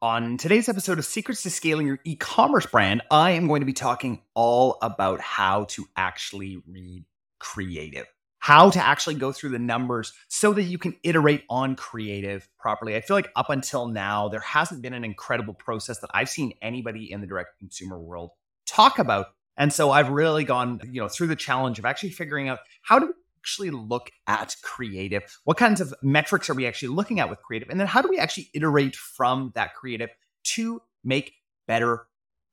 On 0.00 0.36
today's 0.36 0.68
episode 0.68 1.00
of 1.00 1.04
Secrets 1.04 1.42
to 1.42 1.50
Scaling 1.50 1.88
Your 1.88 1.98
E 2.04 2.14
commerce 2.14 2.66
brand, 2.66 3.02
I 3.10 3.32
am 3.32 3.48
going 3.48 3.62
to 3.62 3.66
be 3.66 3.72
talking 3.72 4.22
all 4.32 4.78
about 4.80 5.20
how 5.20 5.64
to 5.70 5.88
actually 5.96 6.62
read 6.68 7.04
creative, 7.40 8.06
how 8.38 8.70
to 8.70 8.78
actually 8.78 9.16
go 9.16 9.32
through 9.32 9.50
the 9.50 9.58
numbers 9.58 10.12
so 10.28 10.52
that 10.52 10.62
you 10.62 10.78
can 10.78 10.94
iterate 11.02 11.42
on 11.50 11.74
creative 11.74 12.48
properly. 12.60 12.94
I 12.94 13.00
feel 13.00 13.16
like 13.16 13.32
up 13.34 13.50
until 13.50 13.88
now, 13.88 14.28
there 14.28 14.38
hasn't 14.38 14.82
been 14.82 14.94
an 14.94 15.04
incredible 15.04 15.54
process 15.54 15.98
that 15.98 16.10
I've 16.14 16.28
seen 16.28 16.52
anybody 16.62 17.10
in 17.10 17.20
the 17.20 17.26
direct 17.26 17.58
consumer 17.58 17.98
world 17.98 18.30
talk 18.66 19.00
about. 19.00 19.26
And 19.56 19.72
so 19.72 19.90
I've 19.90 20.10
really 20.10 20.44
gone, 20.44 20.80
you 20.88 21.00
know, 21.00 21.08
through 21.08 21.26
the 21.26 21.34
challenge 21.34 21.80
of 21.80 21.84
actually 21.84 22.10
figuring 22.10 22.48
out 22.48 22.60
how 22.82 23.00
to 23.00 23.08
actually 23.48 23.70
look 23.70 24.10
at 24.26 24.54
creative? 24.62 25.22
What 25.44 25.56
kinds 25.56 25.80
of 25.80 25.94
metrics 26.02 26.50
are 26.50 26.54
we 26.54 26.66
actually 26.66 26.88
looking 26.88 27.18
at 27.18 27.30
with 27.30 27.40
creative? 27.42 27.70
And 27.70 27.80
then 27.80 27.86
how 27.86 28.02
do 28.02 28.08
we 28.08 28.18
actually 28.18 28.50
iterate 28.52 28.94
from 28.94 29.52
that 29.54 29.74
creative 29.74 30.10
to 30.54 30.82
make 31.02 31.32
better 31.66 32.06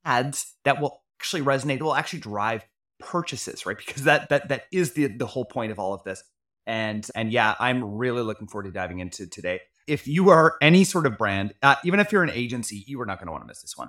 ads 0.06 0.54
that 0.64 0.80
will 0.80 1.02
actually 1.20 1.42
resonate, 1.42 1.78
that 1.78 1.84
will 1.84 1.94
actually 1.94 2.20
drive 2.20 2.64
purchases, 2.98 3.66
right? 3.66 3.76
Because 3.76 4.04
that 4.04 4.30
that 4.30 4.48
that 4.48 4.64
is 4.72 4.94
the 4.94 5.08
the 5.08 5.26
whole 5.26 5.44
point 5.44 5.70
of 5.70 5.78
all 5.78 5.92
of 5.92 6.02
this. 6.04 6.22
And 6.66 7.06
and 7.14 7.30
yeah, 7.30 7.54
I'm 7.60 7.84
really 7.84 8.22
looking 8.22 8.46
forward 8.46 8.64
to 8.64 8.72
diving 8.72 9.00
into 9.00 9.26
today. 9.26 9.60
If 9.86 10.08
you 10.08 10.30
are 10.30 10.56
any 10.62 10.84
sort 10.84 11.04
of 11.04 11.18
brand, 11.18 11.52
uh, 11.62 11.76
even 11.84 12.00
if 12.00 12.10
you're 12.10 12.24
an 12.24 12.30
agency, 12.30 12.84
you 12.86 13.00
are 13.02 13.06
not 13.06 13.18
going 13.18 13.26
to 13.26 13.32
want 13.32 13.44
to 13.44 13.48
miss 13.48 13.60
this 13.60 13.76
one. 13.76 13.88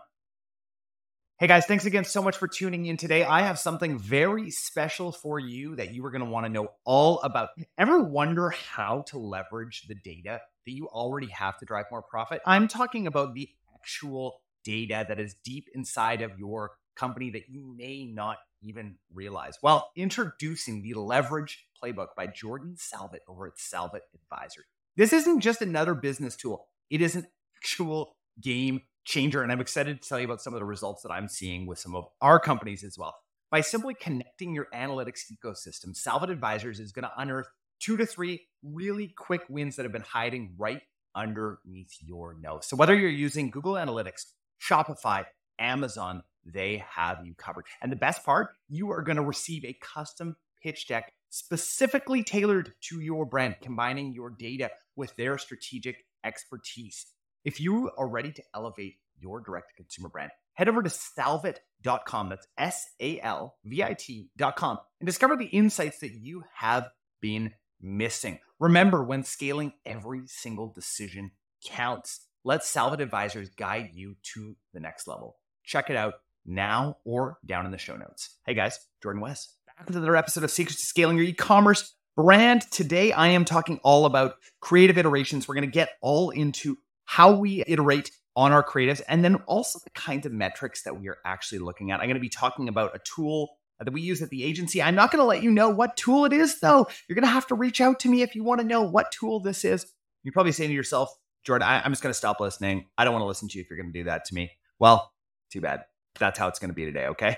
Hey 1.40 1.46
guys, 1.46 1.68
thanks 1.68 1.86
again 1.86 2.04
so 2.04 2.24
much 2.24 2.36
for 2.36 2.48
tuning 2.48 2.88
in 2.88 2.98
today. 2.98 3.24
I 3.24 3.44
have 3.44 3.60
something 3.60 4.00
very 4.00 4.50
special 4.50 5.12
for 5.12 5.38
you 5.40 5.76
that 5.76 5.94
you 5.94 6.04
are 6.04 6.10
going 6.10 6.26
to 6.26 6.32
want 6.32 6.48
to 6.48 6.52
know 6.52 6.70
all 6.84 7.20
about. 7.20 7.50
Ever 7.78 8.02
wonder 8.02 8.50
how 8.50 9.04
to 9.10 9.20
leverage 9.20 9.84
the 9.88 9.94
data 9.94 10.42
that 10.66 10.72
you 10.72 10.88
already 10.88 11.28
have 11.28 11.56
to 11.60 11.66
drive 11.68 11.86
more 11.92 12.02
profit? 12.02 12.42
I'm 12.44 12.68
talking 12.68 13.06
about 13.06 13.36
the 13.36 13.50
actual 13.76 14.42
data 14.64 15.06
that 15.08 15.20
is 15.20 15.36
deep 15.44 15.68
inside 15.76 16.24
of 16.24 16.40
your 16.40 16.72
company 16.96 17.30
that 17.30 17.50
you 17.50 17.72
may 17.78 18.06
not 18.06 18.38
even 18.64 18.96
realize. 19.14 19.60
Well, 19.62 19.92
introducing 19.96 20.82
the 20.82 20.96
Leverage 20.96 21.68
Playbook 21.80 22.16
by 22.18 22.26
Jordan 22.26 22.78
Salvit 22.80 23.20
over 23.28 23.46
at 23.46 23.58
Salvit 23.58 24.02
Advisors. 24.16 24.66
This 24.96 25.14
isn't 25.14 25.42
just 25.42 25.62
another 25.62 25.94
business 25.94 26.36
tool, 26.36 26.66
it 26.90 27.00
is 27.00 27.16
an 27.16 27.28
actual 27.58 28.16
game 28.42 28.82
changer. 29.08 29.42
And 29.42 29.52
I'm 29.52 29.62
excited 29.62 30.02
to 30.02 30.08
tell 30.08 30.20
you 30.20 30.26
about 30.26 30.42
some 30.42 30.54
of 30.54 30.60
the 30.60 30.66
results 30.66 31.02
that 31.04 31.12
I'm 31.12 31.30
seeing 31.30 31.66
with 31.66 31.80
some 31.80 31.96
of 31.96 32.06
our 32.22 32.40
companies 32.40 32.84
as 32.84 32.98
well. 32.98 33.16
By 33.50 33.62
simply 33.62 33.94
connecting 33.94 34.54
your 34.54 34.68
analytics 34.76 35.32
ecosystem, 35.32 35.98
Salvit 35.98 36.30
Advisors 36.30 36.82
is 36.82 36.92
going 36.92 37.04
to 37.04 37.12
unearth 37.18 37.48
two 37.80 37.96
to 37.96 38.06
three 38.06 38.42
really 38.62 39.08
quick 39.08 39.44
wins 39.50 39.78
that 39.78 39.84
have 39.84 39.94
been 39.94 40.02
hiding 40.02 40.56
right 40.58 40.82
underneath 41.16 41.96
your 42.02 42.36
nose. 42.40 42.68
So 42.68 42.76
whether 42.76 42.94
you're 42.94 43.10
using 43.10 43.50
Google 43.50 43.74
Analytics, 43.74 44.26
Shopify, 44.62 45.24
Amazon, 45.58 46.24
they 46.46 46.84
have 46.90 47.26
you 47.26 47.34
covered. 47.34 47.66
And 47.82 47.92
the 47.92 47.96
best 47.96 48.26
part, 48.26 48.50
you 48.68 48.92
are 48.92 49.02
going 49.02 49.16
to 49.16 49.24
receive 49.24 49.64
a 49.64 49.78
custom 49.82 50.36
pitch 50.62 50.88
deck 50.88 51.14
specifically 51.30 52.24
tailored 52.24 52.74
to 52.82 53.00
your 53.00 53.26
brand, 53.26 53.56
combining 53.62 54.14
your 54.14 54.30
data 54.30 54.72
with 54.98 55.16
their 55.16 55.38
strategic 55.38 56.04
expertise. 56.26 57.06
If 57.48 57.62
you 57.62 57.90
are 57.98 58.10
ready 58.10 58.34
to 58.34 58.44
elevate 58.54 58.96
your 59.18 59.40
direct 59.40 59.70
to 59.70 59.76
consumer 59.82 60.10
brand, 60.10 60.32
head 60.56 60.68
over 60.68 60.84
to 60.84 60.90
salvit.com. 60.90 62.28
That's 62.28 62.46
S 62.58 62.90
A 63.00 63.22
L 63.22 63.56
V 63.64 63.82
I 63.82 63.94
T.com 63.94 64.78
and 65.00 65.08
discover 65.08 65.38
the 65.38 65.46
insights 65.46 66.00
that 66.00 66.12
you 66.12 66.44
have 66.56 66.90
been 67.22 67.54
missing. 67.82 68.40
Remember, 68.60 69.02
when 69.02 69.24
scaling, 69.24 69.72
every 69.86 70.24
single 70.26 70.74
decision 70.74 71.32
counts. 71.66 72.28
Let 72.44 72.64
Salvit 72.64 73.00
Advisors 73.00 73.48
guide 73.48 73.92
you 73.94 74.18
to 74.34 74.58
the 74.74 74.82
next 74.82 75.08
level. 75.08 75.38
Check 75.64 75.90
it 75.90 75.96
out 75.96 76.16
now 76.46 76.98
or 77.06 77.38
down 77.46 77.66
in 77.66 77.72
the 77.72 77.78
show 77.78 77.96
notes. 77.96 78.36
Hey 78.46 78.56
guys, 78.56 78.78
Jordan 79.02 79.22
West, 79.22 79.54
back 79.66 79.88
with 79.88 79.96
another 79.96 80.18
episode 80.18 80.44
of 80.44 80.52
Secrets 80.52 80.82
to 80.82 80.86
Scaling 80.86 81.16
Your 81.16 81.26
E-commerce 81.26 81.96
brand. 82.18 82.64
Today, 82.72 83.14
I 83.14 83.30
am 83.30 83.46
talking 83.46 83.80
all 83.84 84.06
about 84.06 84.34
creative 84.60 84.98
iterations. 84.98 85.48
We're 85.48 85.56
going 85.56 85.70
to 85.70 85.74
get 85.74 85.92
all 86.02 86.32
into 86.32 86.78
how 87.08 87.32
we 87.32 87.64
iterate 87.66 88.12
on 88.36 88.52
our 88.52 88.64
creatives, 88.64 89.02
and 89.08 89.24
then 89.24 89.36
also 89.48 89.80
the 89.84 89.90
kinds 89.90 90.28
of 90.28 90.32
metrics 90.32 90.84
that 90.84 91.00
we 91.00 91.08
are 91.08 91.18
actually 91.26 91.58
looking 91.58 91.90
at. 91.90 92.00
I'm 92.00 92.06
going 92.06 92.16
to 92.16 92.22
be 92.22 92.30
talking 92.30 92.70
about 92.70 92.96
a 92.96 93.00
tool 93.00 93.50
that 93.80 93.92
we 93.92 94.02
use 94.02 94.22
at 94.22 94.30
the 94.30 94.44
agency. 94.44 94.82
I'm 94.82 94.94
not 94.94 95.10
going 95.10 95.22
to 95.22 95.26
let 95.26 95.42
you 95.42 95.50
know 95.50 95.70
what 95.70 95.98
tool 95.98 96.26
it 96.26 96.34
is, 96.34 96.60
though. 96.60 96.88
You're 97.08 97.16
going 97.16 97.26
to 97.26 97.32
have 97.32 97.48
to 97.48 97.56
reach 97.56 97.82
out 97.82 98.02
to 98.02 98.10
me 98.10 98.22
if 98.22 98.36
you 98.36 98.44
want 98.44 98.62
to 98.62 98.68
know 98.68 98.84
what 98.84 99.12
tool 99.12 99.40
this 99.40 99.66
is. 99.66 99.88
You're 100.24 100.34
probably 100.34 100.52
saying 100.52 100.70
to 100.70 100.76
yourself, 100.76 101.10
Jordan, 101.44 101.68
I, 101.68 101.84
am 101.84 101.92
just 101.92 102.04
going 102.04 102.12
to 102.12 102.18
stop 102.18 102.40
listening. 102.40 102.88
I 102.98 103.06
don't 103.06 103.14
want 103.14 103.24
to 103.24 103.28
listen 103.28 103.48
to 103.48 103.58
you 103.58 103.64
if 103.64 103.70
you're 103.70 103.80
going 103.80 103.92
to 103.92 104.00
do 104.00 104.04
that 104.04 104.26
to 104.26 104.36
me. 104.36 104.52
Well, 104.78 105.12
too 105.52 105.62
bad. 105.62 105.86
That's 106.20 106.38
how 106.38 106.48
it's 106.50 106.60
going 106.60 106.70
to 106.70 106.76
be 106.76 106.86
today, 106.86 107.08
okay? 107.08 107.38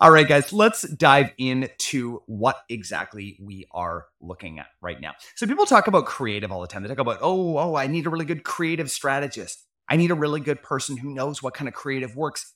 All 0.00 0.10
right, 0.10 0.28
guys, 0.28 0.52
let's 0.52 0.82
dive 0.82 1.32
into 1.38 2.22
what 2.26 2.62
exactly 2.68 3.38
we 3.40 3.66
are 3.70 4.06
looking 4.20 4.58
at 4.58 4.66
right 4.80 5.00
now. 5.00 5.12
So 5.36 5.46
people 5.46 5.66
talk 5.66 5.86
about 5.86 6.06
creative 6.06 6.52
all 6.52 6.60
the 6.60 6.66
time. 6.66 6.82
They 6.82 6.88
talk 6.88 6.98
about, 6.98 7.20
oh, 7.22 7.56
oh, 7.56 7.74
I 7.74 7.86
need 7.86 8.06
a 8.06 8.10
really 8.10 8.24
good 8.24 8.44
creative 8.44 8.90
strategist. 8.90 9.64
I 9.88 9.96
need 9.96 10.10
a 10.10 10.14
really 10.14 10.40
good 10.40 10.62
person 10.62 10.96
who 10.96 11.14
knows 11.14 11.42
what 11.42 11.54
kind 11.54 11.68
of 11.68 11.74
creative 11.74 12.16
works. 12.16 12.52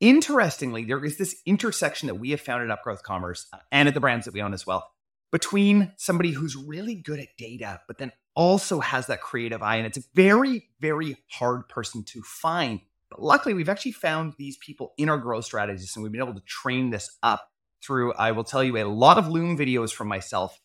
Interestingly, 0.00 0.84
there 0.84 1.04
is 1.04 1.16
this 1.16 1.36
intersection 1.46 2.06
that 2.06 2.16
we 2.16 2.30
have 2.30 2.40
found 2.40 2.70
at 2.70 2.78
Upgrowth 2.78 3.02
Commerce 3.02 3.46
uh, 3.52 3.58
and 3.72 3.88
at 3.88 3.94
the 3.94 4.00
brands 4.00 4.26
that 4.26 4.34
we 4.34 4.42
own 4.42 4.54
as 4.54 4.66
well 4.66 4.90
between 5.32 5.92
somebody 5.96 6.30
who's 6.30 6.56
really 6.56 6.94
good 6.94 7.20
at 7.20 7.36
data, 7.36 7.80
but 7.86 7.98
then 7.98 8.12
also 8.34 8.80
has 8.80 9.06
that 9.08 9.20
creative 9.20 9.62
eye. 9.62 9.76
And 9.76 9.86
it's 9.86 9.98
a 9.98 10.02
very, 10.14 10.68
very 10.80 11.16
hard 11.30 11.68
person 11.68 12.04
to 12.04 12.22
find 12.22 12.80
but 13.10 13.22
luckily, 13.22 13.54
we've 13.54 13.68
actually 13.68 13.92
found 13.92 14.34
these 14.38 14.56
people 14.58 14.92
in 14.98 15.08
our 15.08 15.18
growth 15.18 15.44
strategies, 15.44 15.96
and 15.96 16.02
we've 16.02 16.12
been 16.12 16.22
able 16.22 16.34
to 16.34 16.46
train 16.46 16.90
this 16.90 17.16
up 17.22 17.48
through, 17.82 18.12
I 18.14 18.32
will 18.32 18.44
tell 18.44 18.62
you, 18.62 18.76
a 18.76 18.84
lot 18.84 19.18
of 19.18 19.28
Loom 19.28 19.56
videos 19.56 19.92
from 19.92 20.08
myself, 20.08 20.60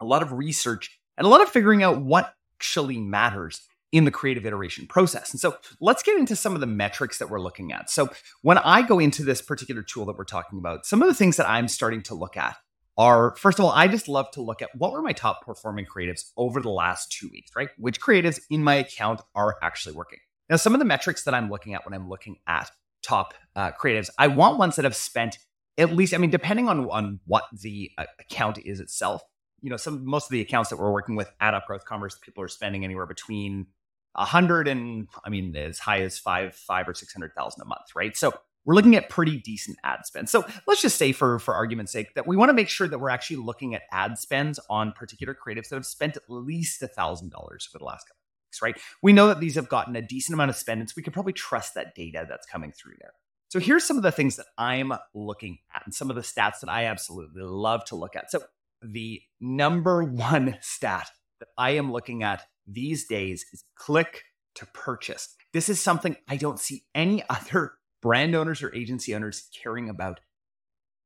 a 0.00 0.04
lot 0.04 0.22
of 0.22 0.32
research, 0.32 0.98
and 1.16 1.26
a 1.26 1.30
lot 1.30 1.42
of 1.42 1.48
figuring 1.48 1.82
out 1.82 2.00
what 2.00 2.34
actually 2.56 2.98
matters 2.98 3.62
in 3.92 4.04
the 4.04 4.10
creative 4.10 4.44
iteration 4.44 4.86
process. 4.86 5.32
And 5.32 5.40
so 5.40 5.56
let's 5.80 6.02
get 6.02 6.18
into 6.18 6.36
some 6.36 6.54
of 6.54 6.60
the 6.60 6.66
metrics 6.66 7.18
that 7.18 7.30
we're 7.30 7.40
looking 7.40 7.72
at. 7.72 7.88
So 7.90 8.10
when 8.42 8.58
I 8.58 8.82
go 8.82 8.98
into 8.98 9.24
this 9.24 9.40
particular 9.40 9.82
tool 9.82 10.04
that 10.06 10.18
we're 10.18 10.24
talking 10.24 10.58
about, 10.58 10.84
some 10.84 11.00
of 11.00 11.08
the 11.08 11.14
things 11.14 11.36
that 11.36 11.48
I'm 11.48 11.68
starting 11.68 12.02
to 12.02 12.14
look 12.14 12.36
at 12.36 12.56
are 12.98 13.34
first 13.36 13.58
of 13.58 13.64
all, 13.64 13.70
I 13.70 13.88
just 13.88 14.08
love 14.08 14.30
to 14.32 14.42
look 14.42 14.60
at 14.60 14.70
what 14.76 14.92
were 14.92 15.00
my 15.00 15.12
top 15.12 15.46
performing 15.46 15.86
creatives 15.86 16.32
over 16.36 16.60
the 16.60 16.68
last 16.68 17.12
two 17.12 17.28
weeks, 17.32 17.52
right? 17.56 17.70
Which 17.78 18.00
creatives 18.00 18.40
in 18.50 18.62
my 18.62 18.74
account 18.74 19.22
are 19.34 19.56
actually 19.62 19.94
working. 19.94 20.18
Now, 20.48 20.56
some 20.56 20.74
of 20.74 20.78
the 20.78 20.84
metrics 20.84 21.24
that 21.24 21.34
I'm 21.34 21.50
looking 21.50 21.74
at 21.74 21.84
when 21.84 21.94
I'm 21.94 22.08
looking 22.08 22.36
at 22.46 22.70
top 23.02 23.34
uh, 23.54 23.72
creatives, 23.72 24.10
I 24.18 24.28
want 24.28 24.58
ones 24.58 24.76
that 24.76 24.84
have 24.84 24.96
spent 24.96 25.38
at 25.76 25.94
least, 25.94 26.12
I 26.12 26.18
mean, 26.18 26.30
depending 26.30 26.68
on, 26.68 26.90
on 26.90 27.20
what 27.26 27.44
the 27.52 27.90
uh, 27.96 28.04
account 28.18 28.58
is 28.64 28.80
itself, 28.80 29.22
you 29.60 29.70
know, 29.70 29.76
some 29.76 30.04
most 30.04 30.26
of 30.26 30.30
the 30.30 30.40
accounts 30.40 30.70
that 30.70 30.76
we're 30.76 30.92
working 30.92 31.16
with 31.16 31.30
at 31.40 31.54
Upgrowth 31.54 31.84
Commerce, 31.84 32.18
people 32.20 32.42
are 32.42 32.48
spending 32.48 32.84
anywhere 32.84 33.06
between 33.06 33.66
a 34.14 34.24
hundred 34.24 34.68
and 34.68 35.08
I 35.24 35.30
mean, 35.30 35.54
as 35.56 35.78
high 35.78 36.00
as 36.00 36.18
five, 36.18 36.54
five 36.54 36.88
or 36.88 36.94
six 36.94 37.12
hundred 37.12 37.32
thousand 37.36 37.62
a 37.62 37.64
month, 37.64 37.94
right? 37.94 38.16
So 38.16 38.32
we're 38.64 38.74
looking 38.74 38.96
at 38.96 39.08
pretty 39.08 39.38
decent 39.38 39.78
ad 39.84 40.04
spend. 40.04 40.28
So 40.28 40.44
let's 40.66 40.82
just 40.82 40.98
say, 40.98 41.12
for 41.12 41.38
for 41.38 41.54
argument's 41.54 41.92
sake, 41.92 42.14
that 42.14 42.26
we 42.26 42.36
want 42.36 42.48
to 42.50 42.54
make 42.54 42.68
sure 42.68 42.88
that 42.88 42.98
we're 42.98 43.10
actually 43.10 43.36
looking 43.36 43.74
at 43.74 43.82
ad 43.92 44.18
spends 44.18 44.58
on 44.68 44.92
particular 44.92 45.34
creatives 45.34 45.68
that 45.68 45.76
have 45.76 45.86
spent 45.86 46.16
at 46.16 46.22
least 46.28 46.82
a 46.82 46.88
thousand 46.88 47.30
dollars 47.30 47.68
for 47.70 47.78
the 47.78 47.84
last 47.84 48.06
couple 48.08 48.20
right? 48.62 48.78
We 49.02 49.12
know 49.12 49.28
that 49.28 49.40
these 49.40 49.54
have 49.54 49.68
gotten 49.68 49.96
a 49.96 50.02
decent 50.02 50.34
amount 50.34 50.50
of 50.50 50.56
spend, 50.56 50.80
and 50.80 50.88
so 50.88 50.94
we 50.96 51.02
can 51.02 51.12
probably 51.12 51.32
trust 51.32 51.74
that 51.74 51.94
data 51.94 52.26
that's 52.28 52.46
coming 52.46 52.72
through 52.72 52.94
there. 53.00 53.12
So 53.48 53.58
here's 53.58 53.84
some 53.84 53.96
of 53.96 54.02
the 54.02 54.12
things 54.12 54.36
that 54.36 54.46
I'm 54.58 54.92
looking 55.14 55.58
at 55.74 55.82
and 55.86 55.94
some 55.94 56.10
of 56.10 56.16
the 56.16 56.22
stats 56.22 56.60
that 56.60 56.68
I 56.68 56.84
absolutely 56.84 57.42
love 57.42 57.84
to 57.86 57.96
look 57.96 58.14
at. 58.14 58.30
So 58.30 58.42
the 58.82 59.22
number 59.40 60.04
one 60.04 60.58
stat 60.60 61.08
that 61.40 61.48
I 61.56 61.70
am 61.70 61.90
looking 61.90 62.22
at 62.22 62.42
these 62.66 63.06
days 63.06 63.46
is 63.52 63.64
click 63.74 64.24
to 64.56 64.66
purchase. 64.66 65.34
This 65.52 65.68
is 65.68 65.80
something 65.80 66.16
I 66.28 66.36
don't 66.36 66.60
see 66.60 66.84
any 66.94 67.22
other 67.30 67.72
brand 68.02 68.34
owners 68.34 68.62
or 68.62 68.74
agency 68.74 69.14
owners 69.14 69.48
caring 69.62 69.88
about 69.88 70.20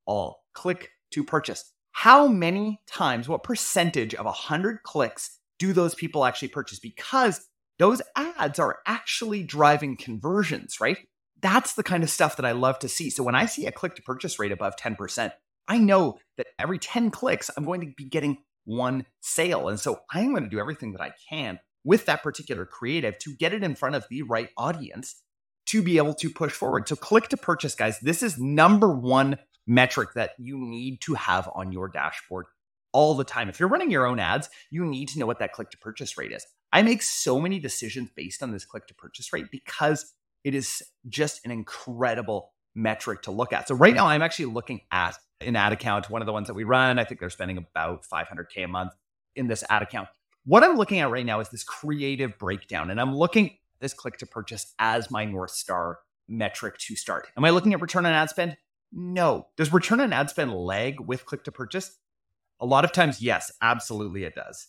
all. 0.04 0.44
Click 0.52 0.90
to 1.12 1.22
purchase. 1.22 1.72
How 1.92 2.26
many 2.26 2.80
times, 2.86 3.28
what 3.28 3.42
percentage 3.42 4.14
of 4.14 4.24
100 4.24 4.82
clicks 4.82 5.38
do 5.62 5.72
those 5.72 5.94
people 5.94 6.24
actually 6.24 6.48
purchase? 6.48 6.80
Because 6.80 7.46
those 7.78 8.02
ads 8.16 8.58
are 8.58 8.78
actually 8.84 9.44
driving 9.44 9.96
conversions, 9.96 10.80
right? 10.80 10.98
That's 11.40 11.74
the 11.74 11.84
kind 11.84 12.02
of 12.02 12.10
stuff 12.10 12.36
that 12.36 12.44
I 12.44 12.50
love 12.50 12.80
to 12.80 12.88
see. 12.88 13.10
So 13.10 13.22
when 13.22 13.36
I 13.36 13.46
see 13.46 13.66
a 13.66 13.72
click 13.72 13.94
to 13.94 14.02
purchase 14.02 14.40
rate 14.40 14.50
above 14.50 14.74
10%, 14.74 15.30
I 15.68 15.78
know 15.78 16.18
that 16.36 16.48
every 16.58 16.80
10 16.80 17.12
clicks, 17.12 17.48
I'm 17.56 17.64
going 17.64 17.80
to 17.80 17.92
be 17.96 18.08
getting 18.08 18.38
one 18.64 19.06
sale. 19.20 19.68
And 19.68 19.78
so 19.78 20.00
I'm 20.10 20.32
going 20.32 20.42
to 20.42 20.50
do 20.50 20.58
everything 20.58 20.92
that 20.94 21.00
I 21.00 21.12
can 21.28 21.60
with 21.84 22.06
that 22.06 22.24
particular 22.24 22.66
creative 22.66 23.20
to 23.20 23.36
get 23.36 23.52
it 23.52 23.62
in 23.62 23.76
front 23.76 23.94
of 23.94 24.04
the 24.10 24.22
right 24.22 24.48
audience 24.56 25.22
to 25.66 25.80
be 25.80 25.96
able 25.96 26.14
to 26.14 26.28
push 26.28 26.52
forward. 26.52 26.88
So 26.88 26.96
click 26.96 27.28
to 27.28 27.36
purchase, 27.36 27.76
guys. 27.76 28.00
This 28.00 28.24
is 28.24 28.36
number 28.36 28.92
one 28.92 29.38
metric 29.64 30.14
that 30.14 30.32
you 30.38 30.58
need 30.58 31.00
to 31.02 31.14
have 31.14 31.48
on 31.54 31.70
your 31.70 31.88
dashboard 31.88 32.46
all 32.92 33.14
the 33.14 33.24
time. 33.24 33.48
If 33.48 33.58
you're 33.58 33.68
running 33.68 33.90
your 33.90 34.06
own 34.06 34.18
ads, 34.18 34.48
you 34.70 34.84
need 34.84 35.08
to 35.10 35.18
know 35.18 35.26
what 35.26 35.38
that 35.38 35.52
click 35.52 35.70
to 35.70 35.78
purchase 35.78 36.16
rate 36.16 36.32
is. 36.32 36.46
I 36.72 36.82
make 36.82 37.02
so 37.02 37.40
many 37.40 37.58
decisions 37.58 38.10
based 38.14 38.42
on 38.42 38.52
this 38.52 38.64
click 38.64 38.86
to 38.86 38.94
purchase 38.94 39.32
rate 39.32 39.46
because 39.50 40.12
it 40.44 40.54
is 40.54 40.82
just 41.08 41.44
an 41.44 41.50
incredible 41.50 42.52
metric 42.74 43.22
to 43.22 43.30
look 43.30 43.52
at. 43.52 43.68
So 43.68 43.74
right 43.74 43.94
now 43.94 44.06
I'm 44.06 44.22
actually 44.22 44.46
looking 44.46 44.80
at 44.90 45.16
an 45.40 45.56
ad 45.56 45.72
account, 45.72 46.08
one 46.08 46.22
of 46.22 46.26
the 46.26 46.32
ones 46.32 46.46
that 46.46 46.54
we 46.54 46.64
run. 46.64 46.98
I 46.98 47.04
think 47.04 47.20
they're 47.20 47.30
spending 47.30 47.58
about 47.58 48.04
500K 48.04 48.64
a 48.64 48.68
month 48.68 48.92
in 49.36 49.46
this 49.46 49.64
ad 49.68 49.82
account. 49.82 50.08
What 50.44 50.64
I'm 50.64 50.76
looking 50.76 51.00
at 51.00 51.10
right 51.10 51.26
now 51.26 51.40
is 51.40 51.48
this 51.50 51.62
creative 51.62 52.38
breakdown, 52.38 52.90
and 52.90 53.00
I'm 53.00 53.14
looking 53.14 53.58
this 53.80 53.94
click 53.94 54.18
to 54.18 54.26
purchase 54.26 54.74
as 54.78 55.10
my 55.10 55.24
North 55.24 55.52
Star 55.52 55.98
metric 56.28 56.78
to 56.78 56.96
start. 56.96 57.28
Am 57.36 57.44
I 57.44 57.50
looking 57.50 57.74
at 57.74 57.80
return 57.80 58.06
on 58.06 58.12
ad 58.12 58.30
spend? 58.30 58.56
No. 58.92 59.48
Does 59.56 59.72
return 59.72 60.00
on 60.00 60.12
ad 60.12 60.30
spend 60.30 60.52
lag 60.52 61.00
with 61.00 61.26
click 61.26 61.44
to 61.44 61.52
purchase? 61.52 61.96
A 62.62 62.66
lot 62.66 62.84
of 62.84 62.92
times, 62.92 63.20
yes, 63.20 63.50
absolutely 63.60 64.22
it 64.22 64.36
does. 64.36 64.68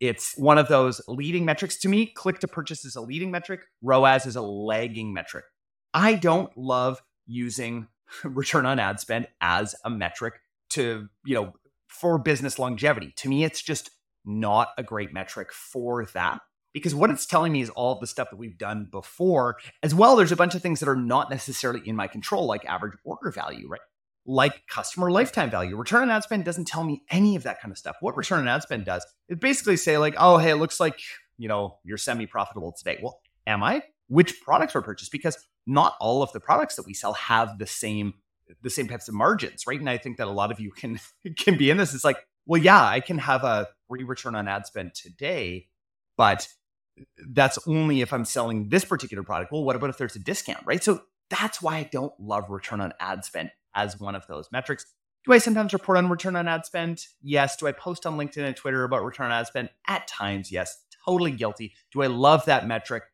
It's 0.00 0.36
one 0.36 0.58
of 0.58 0.68
those 0.68 1.00
leading 1.08 1.46
metrics. 1.46 1.78
To 1.78 1.88
me, 1.88 2.06
click 2.06 2.40
to 2.40 2.48
purchase 2.48 2.84
is 2.84 2.94
a 2.94 3.00
leading 3.00 3.30
metric, 3.30 3.62
ROAS 3.82 4.26
is 4.26 4.36
a 4.36 4.42
lagging 4.42 5.14
metric. 5.14 5.46
I 5.94 6.14
don't 6.14 6.54
love 6.58 7.00
using 7.26 7.88
return 8.24 8.66
on 8.66 8.78
ad 8.78 9.00
spend 9.00 9.28
as 9.40 9.74
a 9.84 9.90
metric 9.90 10.34
to, 10.70 11.08
you 11.24 11.34
know, 11.34 11.54
for 11.88 12.18
business 12.18 12.58
longevity. 12.58 13.12
To 13.16 13.28
me, 13.28 13.44
it's 13.44 13.62
just 13.62 13.90
not 14.24 14.68
a 14.76 14.82
great 14.82 15.12
metric 15.12 15.52
for 15.52 16.04
that 16.06 16.40
because 16.74 16.94
what 16.94 17.10
it's 17.10 17.26
telling 17.26 17.52
me 17.52 17.60
is 17.60 17.70
all 17.70 17.94
of 17.94 18.00
the 18.00 18.06
stuff 18.06 18.30
that 18.30 18.36
we've 18.36 18.58
done 18.58 18.88
before 18.90 19.56
as 19.82 19.94
well 19.94 20.14
there's 20.14 20.32
a 20.32 20.36
bunch 20.36 20.54
of 20.54 20.62
things 20.62 20.80
that 20.80 20.88
are 20.88 20.96
not 20.96 21.28
necessarily 21.28 21.82
in 21.84 21.96
my 21.96 22.06
control 22.06 22.46
like 22.46 22.64
average 22.66 22.96
order 23.04 23.32
value 23.32 23.68
right 23.68 23.80
like 24.26 24.66
customer 24.66 25.10
lifetime 25.10 25.50
value. 25.50 25.76
Return 25.76 26.02
on 26.02 26.10
ad 26.10 26.22
spend 26.22 26.44
doesn't 26.44 26.66
tell 26.66 26.84
me 26.84 27.02
any 27.10 27.36
of 27.36 27.42
that 27.44 27.60
kind 27.60 27.72
of 27.72 27.78
stuff. 27.78 27.96
What 28.00 28.16
return 28.16 28.40
on 28.40 28.48
ad 28.48 28.62
spend 28.62 28.84
does 28.84 29.04
it 29.28 29.40
basically 29.40 29.76
say 29.76 29.98
like 29.98 30.14
oh 30.18 30.38
hey 30.38 30.50
it 30.50 30.56
looks 30.56 30.78
like 30.78 31.00
you 31.38 31.48
know 31.48 31.78
you're 31.84 31.98
semi 31.98 32.26
profitable 32.26 32.72
today. 32.72 32.98
Well 33.02 33.20
am 33.46 33.62
i? 33.62 33.82
Which 34.08 34.40
products 34.42 34.74
were 34.74 34.82
purchased? 34.82 35.12
Because 35.12 35.36
not 35.66 35.96
all 36.00 36.22
of 36.22 36.32
the 36.32 36.40
products 36.40 36.76
that 36.76 36.86
we 36.86 36.94
sell 36.94 37.14
have 37.14 37.58
the 37.58 37.66
same 37.66 38.14
the 38.62 38.70
same 38.70 38.86
types 38.86 39.08
of 39.08 39.14
margins 39.14 39.64
right? 39.66 39.80
And 39.80 39.88
i 39.88 39.96
think 39.96 40.18
that 40.18 40.28
a 40.28 40.30
lot 40.30 40.52
of 40.52 40.60
you 40.60 40.70
can 40.70 41.00
can 41.36 41.56
be 41.56 41.70
in 41.70 41.76
this. 41.76 41.94
It's 41.94 42.04
like 42.04 42.18
well 42.46 42.60
yeah 42.60 42.84
i 42.84 43.00
can 43.00 43.18
have 43.18 43.44
a 43.44 43.68
free 43.88 44.04
return 44.04 44.34
on 44.34 44.48
ad 44.48 44.66
spend 44.66 44.94
today 44.94 45.66
but 46.16 46.48
that's 47.30 47.58
only 47.66 48.00
if 48.00 48.12
I'm 48.12 48.24
selling 48.24 48.68
this 48.68 48.84
particular 48.84 49.22
product. 49.22 49.52
Well, 49.52 49.64
what 49.64 49.76
about 49.76 49.90
if 49.90 49.98
there's 49.98 50.16
a 50.16 50.20
discount, 50.20 50.64
right? 50.66 50.82
So 50.82 51.02
that's 51.30 51.62
why 51.62 51.76
I 51.76 51.88
don't 51.90 52.12
love 52.20 52.50
return 52.50 52.80
on 52.80 52.92
ad 53.00 53.24
spend 53.24 53.50
as 53.74 53.98
one 53.98 54.14
of 54.14 54.26
those 54.26 54.48
metrics. 54.52 54.86
Do 55.24 55.32
I 55.32 55.38
sometimes 55.38 55.72
report 55.72 55.98
on 55.98 56.08
return 56.08 56.34
on 56.34 56.48
ad 56.48 56.66
spend? 56.66 57.06
Yes. 57.22 57.56
Do 57.56 57.66
I 57.66 57.72
post 57.72 58.06
on 58.06 58.18
LinkedIn 58.18 58.44
and 58.44 58.56
Twitter 58.56 58.82
about 58.84 59.04
return 59.04 59.26
on 59.26 59.32
ad 59.32 59.46
spend? 59.46 59.70
At 59.86 60.08
times, 60.08 60.50
yes. 60.50 60.76
Totally 61.04 61.32
guilty. 61.32 61.74
Do 61.92 62.02
I 62.02 62.08
love 62.08 62.44
that 62.46 62.66
metric 62.66 63.04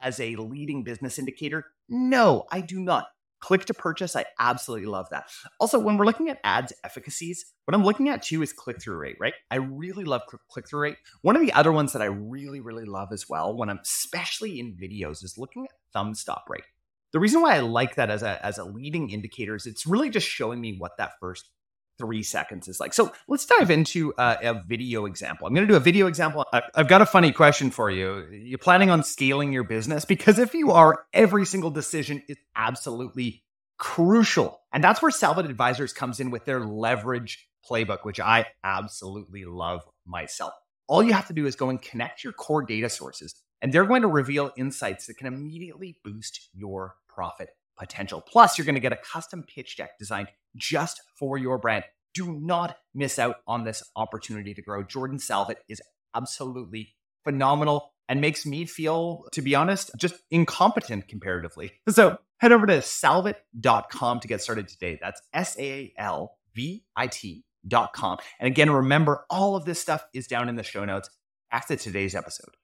as 0.00 0.18
a 0.18 0.36
leading 0.36 0.82
business 0.82 1.18
indicator? 1.18 1.66
No, 1.88 2.44
I 2.50 2.60
do 2.60 2.80
not. 2.80 3.08
Click 3.40 3.66
to 3.66 3.74
purchase, 3.74 4.16
I 4.16 4.24
absolutely 4.40 4.86
love 4.86 5.06
that. 5.10 5.30
Also, 5.60 5.78
when 5.78 5.96
we're 5.96 6.06
looking 6.06 6.28
at 6.28 6.40
ads 6.42 6.72
efficacies, 6.84 7.44
what 7.66 7.74
I'm 7.74 7.84
looking 7.84 8.08
at 8.08 8.22
too 8.22 8.42
is 8.42 8.52
click 8.52 8.82
through 8.82 8.96
rate, 8.96 9.16
right? 9.20 9.34
I 9.50 9.56
really 9.56 10.04
love 10.04 10.22
click 10.50 10.68
through 10.68 10.80
rate. 10.80 10.96
One 11.22 11.36
of 11.36 11.42
the 11.42 11.52
other 11.52 11.70
ones 11.70 11.92
that 11.92 12.02
I 12.02 12.06
really, 12.06 12.60
really 12.60 12.84
love 12.84 13.10
as 13.12 13.28
well, 13.28 13.56
when 13.56 13.70
I'm 13.70 13.78
especially 13.78 14.58
in 14.58 14.76
videos, 14.76 15.22
is 15.22 15.38
looking 15.38 15.66
at 15.66 15.70
thumb 15.92 16.14
stop 16.14 16.46
rate. 16.48 16.64
The 17.12 17.20
reason 17.20 17.40
why 17.40 17.56
I 17.56 17.60
like 17.60 17.94
that 17.94 18.10
as 18.10 18.22
a, 18.22 18.44
as 18.44 18.58
a 18.58 18.64
leading 18.64 19.10
indicator 19.10 19.54
is 19.54 19.66
it's 19.66 19.86
really 19.86 20.10
just 20.10 20.26
showing 20.26 20.60
me 20.60 20.76
what 20.78 20.98
that 20.98 21.12
first 21.20 21.50
three 21.98 22.22
seconds 22.22 22.68
is 22.68 22.78
like. 22.80 22.94
So 22.94 23.12
let's 23.26 23.44
dive 23.44 23.70
into 23.70 24.14
uh, 24.14 24.36
a 24.42 24.62
video 24.66 25.06
example. 25.06 25.46
I'm 25.46 25.54
going 25.54 25.66
to 25.66 25.72
do 25.72 25.76
a 25.76 25.80
video 25.80 26.06
example. 26.06 26.46
I've 26.74 26.88
got 26.88 27.02
a 27.02 27.06
funny 27.06 27.32
question 27.32 27.70
for 27.70 27.90
you. 27.90 28.28
You're 28.30 28.58
planning 28.58 28.90
on 28.90 29.02
scaling 29.02 29.52
your 29.52 29.64
business? 29.64 30.04
Because 30.04 30.38
if 30.38 30.54
you 30.54 30.70
are, 30.70 31.04
every 31.12 31.44
single 31.44 31.70
decision 31.70 32.22
is 32.28 32.36
absolutely 32.54 33.42
crucial. 33.78 34.60
And 34.72 34.82
that's 34.82 35.02
where 35.02 35.10
Salvit 35.10 35.48
Advisors 35.48 35.92
comes 35.92 36.20
in 36.20 36.30
with 36.30 36.44
their 36.44 36.60
leverage 36.60 37.48
playbook, 37.68 38.04
which 38.04 38.20
I 38.20 38.46
absolutely 38.62 39.44
love 39.44 39.82
myself. 40.06 40.52
All 40.86 41.02
you 41.02 41.12
have 41.12 41.26
to 41.28 41.32
do 41.32 41.46
is 41.46 41.56
go 41.56 41.68
and 41.68 41.82
connect 41.82 42.24
your 42.24 42.32
core 42.32 42.62
data 42.62 42.88
sources, 42.88 43.34
and 43.60 43.72
they're 43.72 43.84
going 43.84 44.02
to 44.02 44.08
reveal 44.08 44.52
insights 44.56 45.06
that 45.06 45.16
can 45.16 45.26
immediately 45.26 45.98
boost 46.04 46.48
your 46.54 46.96
profit 47.08 47.50
potential. 47.78 48.20
Plus, 48.20 48.58
you're 48.58 48.64
going 48.64 48.74
to 48.74 48.80
get 48.80 48.92
a 48.92 48.96
custom 48.96 49.44
pitch 49.44 49.76
deck 49.76 49.98
designed 49.98 50.28
just 50.56 51.00
for 51.18 51.38
your 51.38 51.58
brand. 51.58 51.84
Do 52.14 52.32
not 52.32 52.76
miss 52.94 53.18
out 53.18 53.36
on 53.46 53.64
this 53.64 53.82
opportunity 53.96 54.54
to 54.54 54.62
grow. 54.62 54.82
Jordan 54.82 55.18
Salvit 55.18 55.56
is 55.68 55.80
absolutely 56.14 56.94
phenomenal 57.24 57.92
and 58.08 58.20
makes 58.20 58.46
me 58.46 58.64
feel, 58.64 59.24
to 59.32 59.42
be 59.42 59.54
honest, 59.54 59.90
just 59.96 60.14
incompetent 60.30 61.08
comparatively. 61.08 61.72
So 61.88 62.18
head 62.38 62.52
over 62.52 62.66
to 62.66 62.78
salvit.com 62.78 64.20
to 64.20 64.28
get 64.28 64.40
started 64.40 64.68
today. 64.68 64.98
That's 65.00 65.20
S 65.34 65.58
A 65.58 65.92
L 65.98 66.36
V 66.54 66.84
I 66.96 67.06
T.com. 67.06 68.18
And 68.40 68.46
again, 68.46 68.70
remember, 68.70 69.26
all 69.28 69.56
of 69.56 69.64
this 69.64 69.80
stuff 69.80 70.04
is 70.14 70.26
down 70.26 70.48
in 70.48 70.56
the 70.56 70.62
show 70.62 70.84
notes 70.84 71.10
after 71.52 71.76
today's 71.76 72.14
episode. 72.14 72.54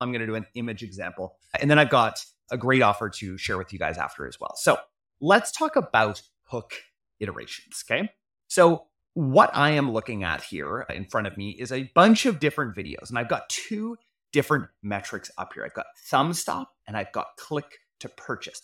I'm 0.00 0.12
going 0.12 0.20
to 0.20 0.26
do 0.26 0.34
an 0.34 0.46
image 0.54 0.82
example. 0.82 1.36
And 1.60 1.70
then 1.70 1.78
I've 1.78 1.90
got 1.90 2.24
a 2.50 2.56
great 2.56 2.82
offer 2.82 3.08
to 3.08 3.38
share 3.38 3.58
with 3.58 3.72
you 3.72 3.78
guys 3.78 3.98
after 3.98 4.26
as 4.26 4.38
well. 4.40 4.54
So 4.56 4.78
let's 5.20 5.52
talk 5.52 5.76
about 5.76 6.22
hook 6.44 6.74
iterations. 7.20 7.84
Okay. 7.88 8.10
So 8.48 8.86
what 9.14 9.50
I 9.54 9.70
am 9.70 9.92
looking 9.92 10.24
at 10.24 10.42
here 10.42 10.86
in 10.94 11.04
front 11.04 11.26
of 11.26 11.36
me 11.36 11.50
is 11.50 11.72
a 11.72 11.90
bunch 11.94 12.26
of 12.26 12.40
different 12.40 12.76
videos, 12.76 13.10
and 13.10 13.18
I've 13.18 13.28
got 13.28 13.48
two 13.48 13.96
different 14.32 14.68
metrics 14.82 15.30
up 15.38 15.52
here. 15.52 15.64
I've 15.64 15.74
got 15.74 15.86
thumb 16.06 16.32
stop 16.32 16.72
and 16.86 16.96
I've 16.96 17.12
got 17.12 17.36
click 17.36 17.80
to 18.00 18.08
purchase. 18.08 18.62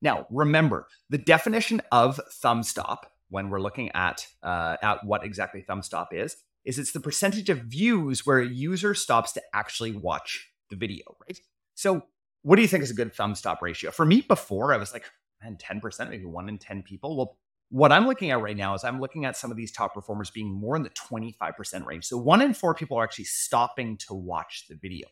Now, 0.00 0.26
remember 0.30 0.86
the 1.10 1.18
definition 1.18 1.82
of 1.90 2.20
thumb 2.30 2.62
stop 2.62 3.12
when 3.30 3.50
we're 3.50 3.60
looking 3.60 3.90
at 3.92 4.26
uh, 4.42 4.76
at 4.82 5.04
what 5.04 5.24
exactly 5.24 5.62
thumb 5.62 5.82
stop 5.82 6.14
is 6.14 6.36
is 6.64 6.78
it's 6.78 6.92
the 6.92 7.00
percentage 7.00 7.48
of 7.48 7.58
views 7.58 8.24
where 8.26 8.38
a 8.38 8.46
user 8.46 8.94
stops 8.94 9.32
to 9.32 9.42
actually 9.52 9.92
watch 9.92 10.50
the 10.70 10.76
video, 10.76 11.16
right? 11.26 11.38
So 11.74 12.02
what 12.42 12.56
do 12.56 12.62
you 12.62 12.68
think 12.68 12.82
is 12.82 12.90
a 12.90 12.94
good 12.94 13.14
thumb 13.14 13.34
stop 13.34 13.62
ratio? 13.62 13.90
For 13.90 14.04
me, 14.04 14.20
before 14.20 14.72
I 14.72 14.76
was 14.76 14.92
like, 14.92 15.04
man, 15.42 15.56
10%, 15.56 16.10
maybe 16.10 16.24
one 16.24 16.48
in 16.48 16.58
10 16.58 16.82
people. 16.82 17.16
Well, 17.16 17.38
what 17.70 17.92
I'm 17.92 18.06
looking 18.06 18.30
at 18.30 18.40
right 18.40 18.56
now 18.56 18.74
is 18.74 18.84
I'm 18.84 19.00
looking 19.00 19.24
at 19.24 19.36
some 19.36 19.50
of 19.50 19.56
these 19.56 19.72
top 19.72 19.94
performers 19.94 20.30
being 20.30 20.50
more 20.50 20.74
in 20.76 20.82
the 20.82 20.90
25% 20.90 21.84
range. 21.84 22.04
So 22.06 22.16
one 22.16 22.40
in 22.40 22.54
four 22.54 22.74
people 22.74 22.96
are 22.96 23.04
actually 23.04 23.26
stopping 23.26 23.98
to 24.08 24.14
watch 24.14 24.64
the 24.68 24.76
video. 24.76 25.08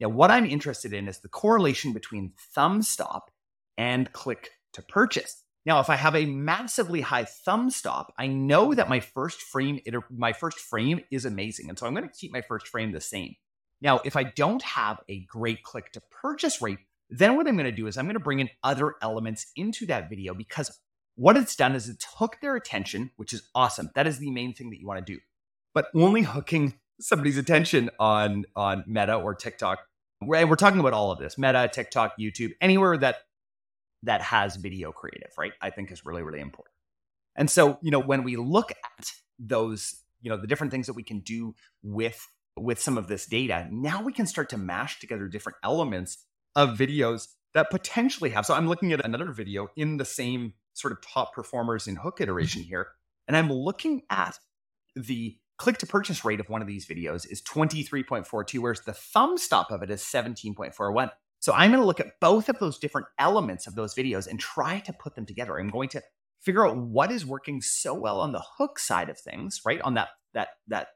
Now, 0.00 0.08
what 0.08 0.30
I'm 0.30 0.46
interested 0.46 0.92
in 0.92 1.08
is 1.08 1.18
the 1.18 1.28
correlation 1.28 1.92
between 1.92 2.32
thumb 2.54 2.82
stop 2.82 3.30
and 3.76 4.10
click 4.12 4.50
to 4.74 4.82
purchase. 4.82 5.42
Now, 5.66 5.80
if 5.80 5.90
I 5.90 5.96
have 5.96 6.14
a 6.14 6.24
massively 6.24 7.02
high 7.02 7.24
thumb 7.24 7.68
stop, 7.68 8.14
I 8.16 8.26
know 8.28 8.72
that 8.72 8.88
my 8.88 9.00
first 9.00 9.42
frame, 9.42 9.80
my 10.08 10.32
first 10.32 10.58
frame 10.58 11.00
is 11.10 11.24
amazing. 11.24 11.68
And 11.68 11.78
so 11.78 11.86
I'm 11.86 11.94
going 11.94 12.08
to 12.08 12.14
keep 12.14 12.32
my 12.32 12.42
first 12.42 12.68
frame 12.68 12.92
the 12.92 13.00
same. 13.00 13.34
Now, 13.80 14.00
if 14.04 14.16
I 14.16 14.24
don't 14.24 14.62
have 14.62 15.00
a 15.08 15.20
great 15.20 15.62
click 15.62 15.92
to 15.92 16.00
purchase 16.10 16.60
rate, 16.60 16.78
then 17.10 17.36
what 17.36 17.46
I'm 17.46 17.56
going 17.56 17.70
to 17.70 17.72
do 17.72 17.86
is 17.86 17.96
I'm 17.96 18.06
going 18.06 18.14
to 18.14 18.20
bring 18.20 18.40
in 18.40 18.50
other 18.62 18.94
elements 19.02 19.46
into 19.56 19.86
that 19.86 20.08
video 20.08 20.34
because 20.34 20.78
what 21.14 21.36
it's 21.36 21.56
done 21.56 21.74
is 21.74 21.88
it's 21.88 22.06
hooked 22.18 22.40
their 22.42 22.54
attention, 22.56 23.10
which 23.16 23.32
is 23.32 23.48
awesome. 23.54 23.90
That 23.94 24.06
is 24.06 24.18
the 24.18 24.30
main 24.30 24.54
thing 24.54 24.70
that 24.70 24.80
you 24.80 24.86
want 24.86 25.04
to 25.04 25.12
do. 25.12 25.18
But 25.74 25.86
only 25.94 26.22
hooking 26.22 26.78
somebody's 27.00 27.38
attention 27.38 27.90
on 27.98 28.44
on 28.56 28.84
Meta 28.86 29.14
or 29.14 29.34
TikTok. 29.34 29.78
We're, 30.20 30.46
we're 30.46 30.56
talking 30.56 30.80
about 30.80 30.92
all 30.92 31.10
of 31.10 31.18
this: 31.18 31.38
Meta, 31.38 31.68
TikTok, 31.72 32.14
YouTube, 32.18 32.52
anywhere 32.60 32.96
that 32.98 33.16
that 34.02 34.20
has 34.22 34.56
video 34.56 34.92
creative, 34.92 35.30
right? 35.36 35.52
I 35.60 35.70
think 35.70 35.90
is 35.90 36.04
really 36.04 36.22
really 36.22 36.40
important. 36.40 36.74
And 37.36 37.50
so, 37.50 37.78
you 37.82 37.90
know, 37.90 38.00
when 38.00 38.24
we 38.24 38.36
look 38.36 38.72
at 38.72 39.12
those, 39.38 40.02
you 40.20 40.28
know, 40.28 40.36
the 40.36 40.48
different 40.48 40.72
things 40.72 40.86
that 40.88 40.94
we 40.94 41.04
can 41.04 41.20
do 41.20 41.54
with 41.82 42.26
with 42.60 42.80
some 42.80 42.98
of 42.98 43.08
this 43.08 43.26
data, 43.26 43.68
now 43.70 44.02
we 44.02 44.12
can 44.12 44.26
start 44.26 44.50
to 44.50 44.58
mash 44.58 45.00
together 45.00 45.28
different 45.28 45.58
elements 45.62 46.18
of 46.56 46.78
videos 46.78 47.28
that 47.54 47.70
potentially 47.70 48.30
have. 48.30 48.46
So 48.46 48.54
I'm 48.54 48.68
looking 48.68 48.92
at 48.92 49.04
another 49.04 49.32
video 49.32 49.68
in 49.76 49.96
the 49.96 50.04
same 50.04 50.54
sort 50.74 50.92
of 50.92 51.00
top 51.00 51.34
performers 51.34 51.86
in 51.86 51.96
hook 51.96 52.20
iteration 52.20 52.62
here, 52.62 52.88
and 53.26 53.36
I'm 53.36 53.52
looking 53.52 54.02
at 54.10 54.38
the 54.94 55.36
click 55.58 55.78
to 55.78 55.86
purchase 55.86 56.24
rate 56.24 56.40
of 56.40 56.48
one 56.48 56.62
of 56.62 56.68
these 56.68 56.86
videos 56.86 57.30
is 57.30 57.42
23.42, 57.42 58.58
whereas 58.60 58.80
the 58.80 58.92
thumb 58.92 59.36
stop 59.36 59.70
of 59.70 59.82
it 59.82 59.90
is 59.90 60.02
17.41. 60.02 61.10
So 61.40 61.52
I'm 61.52 61.70
going 61.70 61.80
to 61.80 61.86
look 61.86 62.00
at 62.00 62.18
both 62.20 62.48
of 62.48 62.58
those 62.58 62.78
different 62.78 63.06
elements 63.18 63.66
of 63.66 63.74
those 63.74 63.94
videos 63.94 64.26
and 64.26 64.40
try 64.40 64.80
to 64.80 64.92
put 64.92 65.14
them 65.14 65.26
together. 65.26 65.58
I'm 65.58 65.68
going 65.68 65.88
to 65.90 66.02
figure 66.40 66.66
out 66.66 66.76
what 66.76 67.10
is 67.10 67.26
working 67.26 67.60
so 67.60 67.94
well 67.94 68.20
on 68.20 68.32
the 68.32 68.42
hook 68.58 68.78
side 68.78 69.08
of 69.08 69.18
things, 69.18 69.60
right? 69.64 69.80
On 69.82 69.94
that 69.94 70.08
that 70.34 70.48
that 70.68 70.88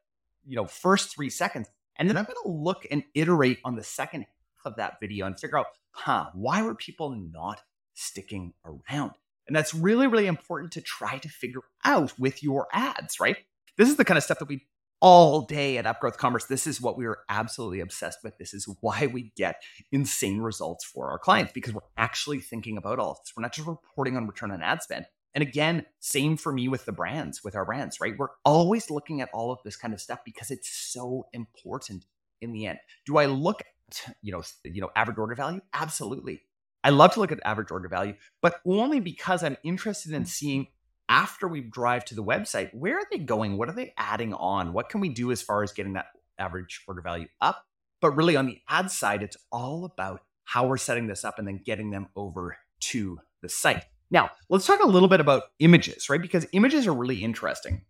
you 0.47 0.57
know 0.57 0.67
first 0.67 1.15
three 1.15 1.31
seconds 1.31 1.69
and 1.97 2.09
then 2.09 2.17
i'm 2.17 2.25
going 2.25 2.37
to 2.43 2.51
look 2.51 2.87
and 2.91 3.03
iterate 3.15 3.59
on 3.65 3.77
the 3.77 3.83
second 3.83 4.23
half 4.23 4.73
of 4.73 4.77
that 4.77 4.99
video 5.01 5.27
and 5.27 5.39
figure 5.39 5.59
out 5.59 5.67
huh 5.91 6.27
why 6.35 6.63
were 6.63 6.75
people 6.75 7.11
not 7.11 7.61
sticking 7.95 8.53
around 8.65 9.13
and 9.47 9.57
that's 9.57 9.75
really 9.75 10.07
really 10.07 10.27
important 10.27 10.73
to 10.73 10.81
try 10.81 11.19
to 11.19 11.29
figure 11.29 11.63
out 11.85 12.19
with 12.19 12.43
your 12.43 12.67
ads 12.73 13.21
right 13.21 13.37
this 13.77 13.89
is 13.89 13.97
the 13.97 14.05
kind 14.05 14.19
of 14.19 14.25
stuff 14.25 14.39
that 14.39 14.49
we 14.49 14.67
all 15.03 15.41
day 15.41 15.79
at 15.79 15.85
Upgrowth 15.85 16.17
Commerce. 16.17 16.45
This 16.45 16.65
is 16.65 16.81
what 16.81 16.97
we 16.97 17.07
are 17.07 17.19
absolutely 17.29 17.81
obsessed 17.81 18.21
with. 18.23 18.39
This 18.39 18.55
is 18.55 18.73
why 18.81 19.09
we 19.09 19.33
get 19.37 19.57
insane 19.91 20.39
results 20.39 20.85
for 20.85 21.11
our 21.11 21.19
clients 21.19 21.53
because 21.53 21.75
we're 21.75 21.81
actually 21.97 22.39
thinking 22.39 22.77
about 22.77 23.01
all 23.01 23.11
of 23.11 23.19
this. 23.19 23.33
We're 23.37 23.43
not 23.43 23.53
just 23.53 23.67
reporting 23.67 24.17
on 24.17 24.29
return 24.29 24.53
on 24.53 24.63
ad 24.63 24.81
spend. 24.81 25.07
And 25.35 25.43
again, 25.43 25.87
same 26.01 26.37
for 26.37 26.53
me 26.53 26.69
with 26.69 26.85
the 26.85 26.93
brands, 26.93 27.43
with 27.43 27.57
our 27.57 27.65
brands, 27.65 28.01
right? 28.01 28.15
We're 28.17 28.29
always 28.45 28.91
looking 28.91 29.21
at 29.21 29.31
all 29.33 29.51
of 29.51 29.61
this 29.65 29.77
kind 29.77 29.95
of 29.95 30.01
stuff 30.01 30.21
because 30.25 30.51
it's 30.51 30.69
so 30.69 31.27
important 31.33 32.05
in 32.41 32.53
the 32.53 32.67
end. 32.67 32.79
Do 33.07 33.17
I 33.17 33.27
look 33.27 33.63
at, 33.63 34.15
you 34.23 34.33
know, 34.33 34.43
you 34.65 34.81
know, 34.81 34.91
average 34.95 35.19
order 35.19 35.35
value? 35.35 35.61
Absolutely. 35.73 36.43
I 36.85 36.91
love 36.91 37.15
to 37.15 37.21
look 37.21 37.33
at 37.33 37.41
average 37.45 37.71
order 37.71 37.89
value, 37.89 38.15
but 38.41 38.61
only 38.67 39.01
because 39.01 39.43
I'm 39.45 39.57
interested 39.63 40.13
in 40.13 40.27
seeing 40.27 40.67
after 41.09 41.47
we 41.47 41.61
drive 41.61 42.05
to 42.07 42.15
the 42.15 42.25
website, 42.25 42.75
where 42.75 42.97
are 42.97 43.07
they 43.11 43.19
going? 43.19 43.57
What 43.57 43.69
are 43.69 43.75
they 43.75 43.95
adding 43.97 44.35
on? 44.35 44.73
What 44.73 44.89
can 44.89 45.01
we 45.01 45.09
do 45.09 45.31
as 45.31 45.43
far 45.43 45.63
as 45.63 45.73
getting 45.73 45.93
that 45.93 46.07
average 46.39 46.83
order 46.89 47.03
value 47.03 47.29
up? 47.41 47.65
But 48.01 48.17
really 48.17 48.35
on 48.37 48.47
the 48.47 48.59
ad 48.69 48.91
side, 48.91 49.23
it's 49.23 49.37
all 49.53 49.85
about 49.85 50.23
how 50.45 50.67
we're 50.67 50.77
setting 50.77 51.07
this 51.07 51.25
up 51.25 51.39
and 51.39 51.47
then 51.47 51.61
getting 51.65 51.91
them 51.91 52.09
over 52.17 52.57
to 52.81 53.19
the 53.43 53.49
site. 53.49 53.85
Now, 54.13 54.31
let's 54.51 54.67
talk 54.67 54.81
a 54.81 54.87
little 54.87 55.09
bit 55.09 55.21
about 55.21 55.45
images, 55.59 56.11
right? 56.11 56.21
Because 56.21 56.47
images 56.53 56.87
are 56.87 56.93
really 56.93 57.25
interesting. 57.25 57.87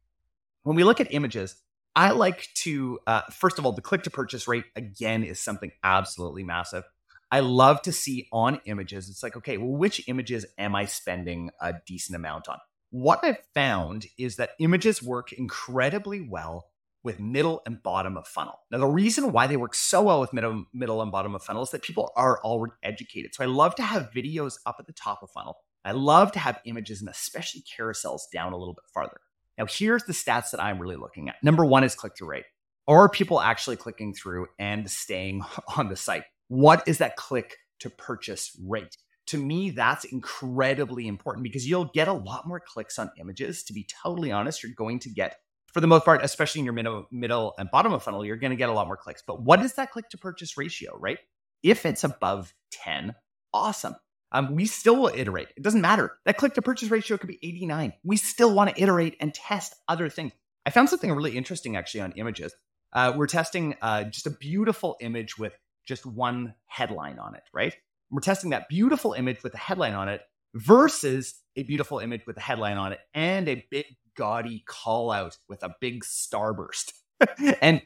When 0.62 0.76
we 0.76 0.84
look 0.84 1.00
at 1.00 1.12
images, 1.12 1.56
I 1.96 2.12
like 2.12 2.48
to, 2.58 3.00
uh, 3.08 3.22
first 3.32 3.58
of 3.58 3.66
all, 3.66 3.72
the 3.72 3.82
click 3.82 4.04
to 4.04 4.10
purchase 4.10 4.46
rate, 4.46 4.64
again, 4.76 5.24
is 5.24 5.40
something 5.40 5.72
absolutely 5.82 6.44
massive. 6.44 6.84
I 7.32 7.40
love 7.40 7.82
to 7.82 7.92
see 7.92 8.28
on 8.32 8.60
images, 8.66 9.08
it's 9.08 9.24
like, 9.24 9.36
okay, 9.36 9.56
well, 9.56 9.76
which 9.76 10.08
images 10.08 10.46
am 10.58 10.76
I 10.76 10.84
spending 10.84 11.50
a 11.60 11.74
decent 11.86 12.14
amount 12.14 12.48
on? 12.48 12.58
What 12.90 13.18
I've 13.24 13.42
found 13.52 14.06
is 14.16 14.36
that 14.36 14.50
images 14.60 15.02
work 15.02 15.32
incredibly 15.32 16.20
well 16.20 16.68
with 17.02 17.18
middle 17.18 17.62
and 17.66 17.82
bottom 17.82 18.16
of 18.16 18.28
funnel. 18.28 18.60
Now, 18.70 18.78
the 18.78 18.86
reason 18.86 19.32
why 19.32 19.48
they 19.48 19.56
work 19.56 19.74
so 19.74 20.02
well 20.02 20.20
with 20.20 20.32
middle, 20.32 20.66
middle 20.72 21.02
and 21.02 21.10
bottom 21.10 21.34
of 21.34 21.42
funnel 21.42 21.64
is 21.64 21.70
that 21.70 21.82
people 21.82 22.12
are 22.14 22.38
already 22.44 22.74
educated. 22.84 23.34
So 23.34 23.42
I 23.42 23.48
love 23.48 23.74
to 23.76 23.82
have 23.82 24.12
videos 24.14 24.54
up 24.66 24.76
at 24.78 24.86
the 24.86 24.92
top 24.92 25.24
of 25.24 25.30
funnel 25.30 25.56
I 25.84 25.92
love 25.92 26.32
to 26.32 26.38
have 26.38 26.60
images 26.64 27.00
and 27.00 27.08
especially 27.08 27.62
carousels 27.62 28.22
down 28.32 28.52
a 28.52 28.56
little 28.56 28.74
bit 28.74 28.84
farther. 28.92 29.20
Now, 29.58 29.66
here's 29.68 30.04
the 30.04 30.12
stats 30.12 30.50
that 30.52 30.62
I'm 30.62 30.78
really 30.78 30.96
looking 30.96 31.28
at. 31.28 31.36
Number 31.42 31.64
one 31.64 31.84
is 31.84 31.94
click 31.94 32.14
through 32.16 32.28
rate. 32.28 32.44
Are 32.88 33.08
people 33.08 33.40
actually 33.40 33.76
clicking 33.76 34.14
through 34.14 34.46
and 34.58 34.90
staying 34.90 35.42
on 35.76 35.88
the 35.88 35.96
site? 35.96 36.24
What 36.48 36.86
is 36.86 36.98
that 36.98 37.16
click 37.16 37.56
to 37.80 37.90
purchase 37.90 38.58
rate? 38.66 38.96
To 39.26 39.38
me, 39.38 39.70
that's 39.70 40.04
incredibly 40.04 41.06
important 41.06 41.44
because 41.44 41.68
you'll 41.68 41.90
get 41.94 42.08
a 42.08 42.12
lot 42.12 42.46
more 42.46 42.60
clicks 42.60 42.98
on 42.98 43.10
images. 43.20 43.62
To 43.64 43.72
be 43.72 43.86
totally 44.02 44.32
honest, 44.32 44.62
you're 44.62 44.72
going 44.76 44.98
to 45.00 45.10
get, 45.10 45.36
for 45.72 45.80
the 45.80 45.86
most 45.86 46.04
part, 46.04 46.24
especially 46.24 46.60
in 46.60 46.64
your 46.64 46.74
middle, 46.74 47.06
middle 47.12 47.54
and 47.56 47.70
bottom 47.70 47.92
of 47.92 48.02
funnel, 48.02 48.24
you're 48.24 48.36
going 48.36 48.50
to 48.50 48.56
get 48.56 48.68
a 48.68 48.72
lot 48.72 48.88
more 48.88 48.96
clicks. 48.96 49.22
But 49.24 49.42
what 49.42 49.62
is 49.62 49.74
that 49.74 49.92
click 49.92 50.08
to 50.10 50.18
purchase 50.18 50.56
ratio, 50.56 50.98
right? 50.98 51.18
If 51.62 51.86
it's 51.86 52.02
above 52.02 52.52
10, 52.72 53.14
awesome 53.54 53.94
um, 54.32 54.54
we 54.54 54.64
still 54.66 54.96
will 54.96 55.12
iterate. 55.14 55.48
It 55.56 55.62
doesn't 55.62 55.80
matter. 55.80 56.12
That 56.24 56.38
click 56.38 56.54
to 56.54 56.62
purchase 56.62 56.90
ratio 56.90 57.18
could 57.18 57.28
be 57.28 57.38
89. 57.42 57.92
We 58.02 58.16
still 58.16 58.54
want 58.54 58.74
to 58.74 58.82
iterate 58.82 59.16
and 59.20 59.32
test 59.32 59.74
other 59.86 60.08
things. 60.08 60.32
I 60.64 60.70
found 60.70 60.88
something 60.88 61.12
really 61.12 61.36
interesting 61.36 61.76
actually 61.76 62.00
on 62.00 62.12
images. 62.12 62.54
Uh, 62.92 63.12
we're 63.14 63.26
testing 63.26 63.76
uh, 63.82 64.04
just 64.04 64.26
a 64.26 64.30
beautiful 64.30 64.96
image 65.00 65.38
with 65.38 65.56
just 65.86 66.06
one 66.06 66.54
headline 66.66 67.18
on 67.18 67.34
it, 67.34 67.42
right? 67.52 67.74
We're 68.10 68.20
testing 68.20 68.50
that 68.50 68.68
beautiful 68.68 69.12
image 69.12 69.42
with 69.42 69.54
a 69.54 69.58
headline 69.58 69.94
on 69.94 70.08
it 70.08 70.22
versus 70.54 71.34
a 71.56 71.62
beautiful 71.62 71.98
image 71.98 72.26
with 72.26 72.36
a 72.36 72.40
headline 72.40 72.76
on 72.76 72.92
it 72.92 73.00
and 73.14 73.48
a 73.48 73.64
big 73.70 73.86
gaudy 74.16 74.62
call 74.66 75.10
out 75.10 75.38
with 75.48 75.62
a 75.62 75.74
big 75.80 76.04
starburst. 76.04 76.92
and 77.62 77.82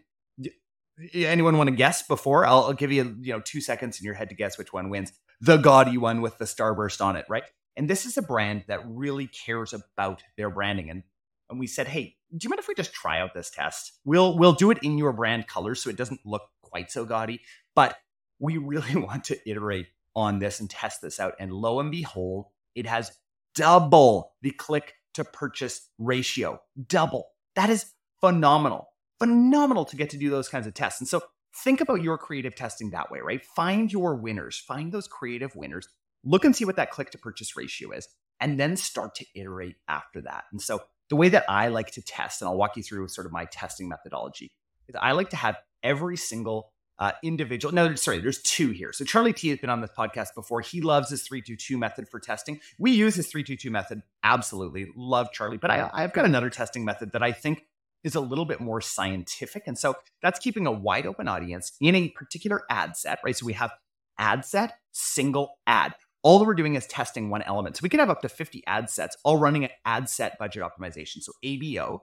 anyone 1.15 1.57
want 1.57 1.71
to 1.71 1.77
guess 1.77 2.03
before? 2.07 2.47
I'll, 2.47 2.65
I'll 2.65 2.73
give 2.73 2.93
you 2.93 3.17
you 3.21 3.33
know 3.33 3.41
two 3.41 3.61
seconds 3.61 3.99
in 4.01 4.05
your 4.05 4.15
head 4.15 4.29
to 4.31 4.35
guess 4.35 4.59
which 4.59 4.73
one 4.73 4.91
wins 4.91 5.13
the 5.41 5.57
gaudy 5.57 5.99
one 5.99 6.21
with 6.21 6.39
the 6.39 6.45
starburst 6.45 7.05
on 7.05 7.17
it, 7.17 7.27
right? 7.29 7.45
And 7.77 7.89
this 7.89 8.07
is 8.07 8.17
a 8.17 8.23
brand 8.23 8.65
that 8.69 8.81
really 8.87 9.27
cares 9.27 9.75
about 9.75 10.23
their 10.37 10.51
branding. 10.51 10.91
And, 10.91 11.03
and 11.51 11.61
we 11.61 11.67
said, 11.67 11.87
hey, 11.87 12.17
do 12.35 12.45
you 12.45 12.49
mind 12.51 12.61
if 12.61 12.69
we 12.69 12.75
just 12.75 12.95
try 12.95 13.21
out 13.21 13.35
this 13.35 13.51
test? 13.51 13.93
We'll 14.05 14.37
we'll 14.37 14.55
do 14.55 14.71
it 14.71 14.79
in 14.83 14.99
your 14.99 15.13
brand 15.13 15.47
colors 15.47 15.83
so 15.83 15.91
it 15.91 15.97
doesn't 15.97 16.21
look 16.25 16.43
quite 16.63 16.91
so 16.91 17.05
gaudy, 17.05 17.43
but 17.75 17.97
we 18.39 18.57
really 18.57 18.97
want 19.01 19.25
to 19.25 19.39
iterate 19.49 19.87
on 20.15 20.39
this 20.39 20.61
and 20.61 20.69
test 20.69 21.03
this 21.03 21.21
out. 21.21 21.35
And 21.39 21.53
lo 21.53 21.79
and 21.79 21.91
behold, 21.91 22.47
it 22.75 22.87
has 22.87 23.17
double 23.55 24.33
the 24.43 24.51
click 24.51 24.95
to 25.15 25.25
purchase 25.25 25.89
ratio. 25.99 26.61
Double. 26.89 27.29
That 27.55 27.71
is 27.71 27.93
phenomenal. 28.21 28.89
Phenomenal 29.19 29.85
to 29.87 29.97
get 29.97 30.11
to 30.11 30.19
do 30.19 30.31
those 30.31 30.49
kinds 30.49 30.67
of 30.67 30.75
tests. 30.75 31.01
And 31.01 31.09
so 31.09 31.23
think 31.63 31.81
about 31.81 32.03
your 32.03 32.19
creative 32.19 32.55
testing 32.55 32.91
that 32.91 33.11
way, 33.11 33.21
right? 33.21 33.45
Find 33.45 33.93
your 33.93 34.17
winners, 34.17 34.59
find 34.59 34.93
those 34.93 35.09
creative 35.09 35.55
winners, 35.57 35.89
look 36.25 36.45
and 36.45 36.55
see 36.55 36.65
what 36.65 36.77
that 36.77 36.91
click 36.91 37.11
to 37.11 37.19
purchase 37.19 37.57
ratio 37.57 37.93
is, 37.93 38.09
and 38.41 38.59
then 38.61 38.77
start 38.77 39.15
to 39.17 39.27
iterate 39.35 39.77
after 39.89 40.21
that. 40.23 40.45
And 40.53 40.61
so, 40.61 40.81
the 41.09 41.17
way 41.17 41.29
that 41.29 41.45
I 41.49 41.69
like 41.69 41.93
to 41.93 42.03
test, 42.03 42.43
and 42.43 42.49
I'll 42.49 42.57
walk 42.57 42.77
you 42.77 42.83
through 42.83 43.07
sort 43.09 43.27
of 43.27 43.33
my 43.33 43.45
testing 43.45 43.89
methodology, 43.89 44.51
is 44.89 44.97
I 45.01 45.13
like 45.13 45.31
to 45.31 45.37
have 45.37 45.57
every 45.83 46.17
single 46.17 46.73
uh, 46.99 47.13
individual. 47.23 47.73
No, 47.73 47.95
sorry, 47.95 48.19
there's 48.19 48.43
two 48.43 48.71
here. 48.71 48.93
So 48.93 49.05
Charlie 49.05 49.33
T 49.33 49.49
has 49.51 49.59
been 49.59 49.71
on 49.71 49.81
this 49.81 49.91
podcast 49.97 50.29
before. 50.35 50.63
He 50.63 50.81
loves 50.81 51.11
his 51.11 51.23
322 51.23 51.79
method 51.79 52.09
for 52.09 52.19
testing. 52.19 52.61
We 52.79 52.93
use 52.93 53.15
his 53.15 53.27
322 53.29 53.71
method. 53.71 54.03
Absolutely 54.25 54.89
love 54.97 55.31
Charlie. 55.33 55.59
But 55.59 55.71
I, 55.71 55.91
I've 55.93 56.13
got 56.13 56.25
another 56.25 56.51
testing 56.51 56.85
method 56.85 57.13
that 57.13 57.23
I 57.23 57.33
think 57.33 57.65
is 58.05 58.15
a 58.15 58.21
little 58.21 58.45
bit 58.45 58.61
more 58.61 58.81
scientific. 58.81 59.65
And 59.67 59.79
so 59.79 59.95
that's 60.23 60.39
keeping 60.39 60.67
a 60.67 60.73
wide 60.73 61.07
open 61.07 61.29
audience 61.29 61.73
in 61.81 61.95
a 61.95 62.09
particular 62.11 62.63
ad 62.71 62.97
set, 62.97 63.19
right? 63.25 63.37
So 63.37 63.47
we 63.47 63.55
have 63.55 63.73
ad 64.19 64.45
set, 64.45 64.79
single 64.93 65.59
ad. 65.67 65.95
All 66.23 66.39
that 66.39 66.45
we're 66.45 66.55
doing 66.55 66.75
is 66.75 66.87
testing 66.87 67.31
one 67.31 67.43
element. 67.43 67.77
So 67.77 67.81
we 67.83 67.89
can 67.89 68.01
have 68.01 68.11
up 68.11 68.23
to 68.23 68.29
50 68.29 68.63
ad 68.67 68.91
sets 68.91 69.17
all 69.25 69.39
running 69.39 69.65
an 69.65 69.71
ad 69.85 70.09
set 70.09 70.39
budget 70.39 70.63
optimization. 70.63 71.23
So 71.23 71.33
ABO. 71.45 72.01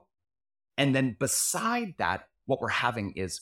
And 0.76 0.94
then 0.94 1.16
beside 1.18 1.94
that, 1.98 2.24
what 2.46 2.60
we're 2.60 2.68
having 2.68 3.12
is 3.12 3.40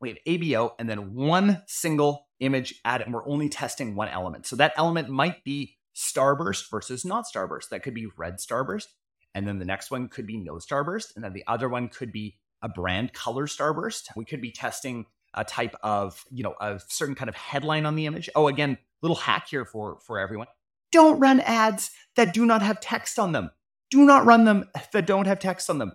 we 0.00 0.08
have 0.10 0.18
ABO 0.26 0.72
and 0.78 0.88
then 0.88 1.14
one 1.14 1.62
single 1.66 2.28
image 2.40 2.80
ad, 2.84 3.00
and 3.00 3.14
we're 3.14 3.26
only 3.26 3.48
testing 3.48 3.94
one 3.94 4.08
element. 4.08 4.46
So 4.46 4.56
that 4.56 4.74
element 4.76 5.08
might 5.08 5.44
be 5.44 5.76
starburst 5.96 6.70
versus 6.70 7.04
not 7.04 7.24
starburst. 7.32 7.70
That 7.70 7.82
could 7.82 7.94
be 7.94 8.08
red 8.16 8.34
starburst. 8.34 8.86
And 9.34 9.46
then 9.46 9.58
the 9.58 9.64
next 9.64 9.90
one 9.90 10.08
could 10.08 10.26
be 10.26 10.36
no 10.36 10.54
starburst. 10.54 11.14
And 11.14 11.24
then 11.24 11.32
the 11.32 11.44
other 11.46 11.68
one 11.68 11.88
could 11.88 12.12
be 12.12 12.36
a 12.62 12.68
brand 12.68 13.12
color 13.12 13.46
starburst. 13.46 14.08
We 14.16 14.24
could 14.24 14.40
be 14.40 14.52
testing 14.52 15.06
a 15.34 15.44
type 15.44 15.74
of, 15.82 16.24
you 16.30 16.44
know, 16.44 16.54
a 16.60 16.80
certain 16.88 17.16
kind 17.16 17.28
of 17.28 17.34
headline 17.34 17.86
on 17.86 17.96
the 17.96 18.06
image. 18.06 18.30
Oh, 18.36 18.46
again, 18.46 18.78
little 19.02 19.16
hack 19.16 19.48
here 19.48 19.64
for, 19.64 19.98
for 20.06 20.20
everyone. 20.20 20.46
Don't 20.92 21.18
run 21.18 21.40
ads 21.40 21.90
that 22.14 22.32
do 22.32 22.46
not 22.46 22.62
have 22.62 22.80
text 22.80 23.18
on 23.18 23.32
them. 23.32 23.50
Do 23.90 24.04
not 24.04 24.24
run 24.24 24.44
them 24.44 24.70
that 24.92 25.06
don't 25.06 25.26
have 25.26 25.40
text 25.40 25.68
on 25.68 25.78
them. 25.78 25.92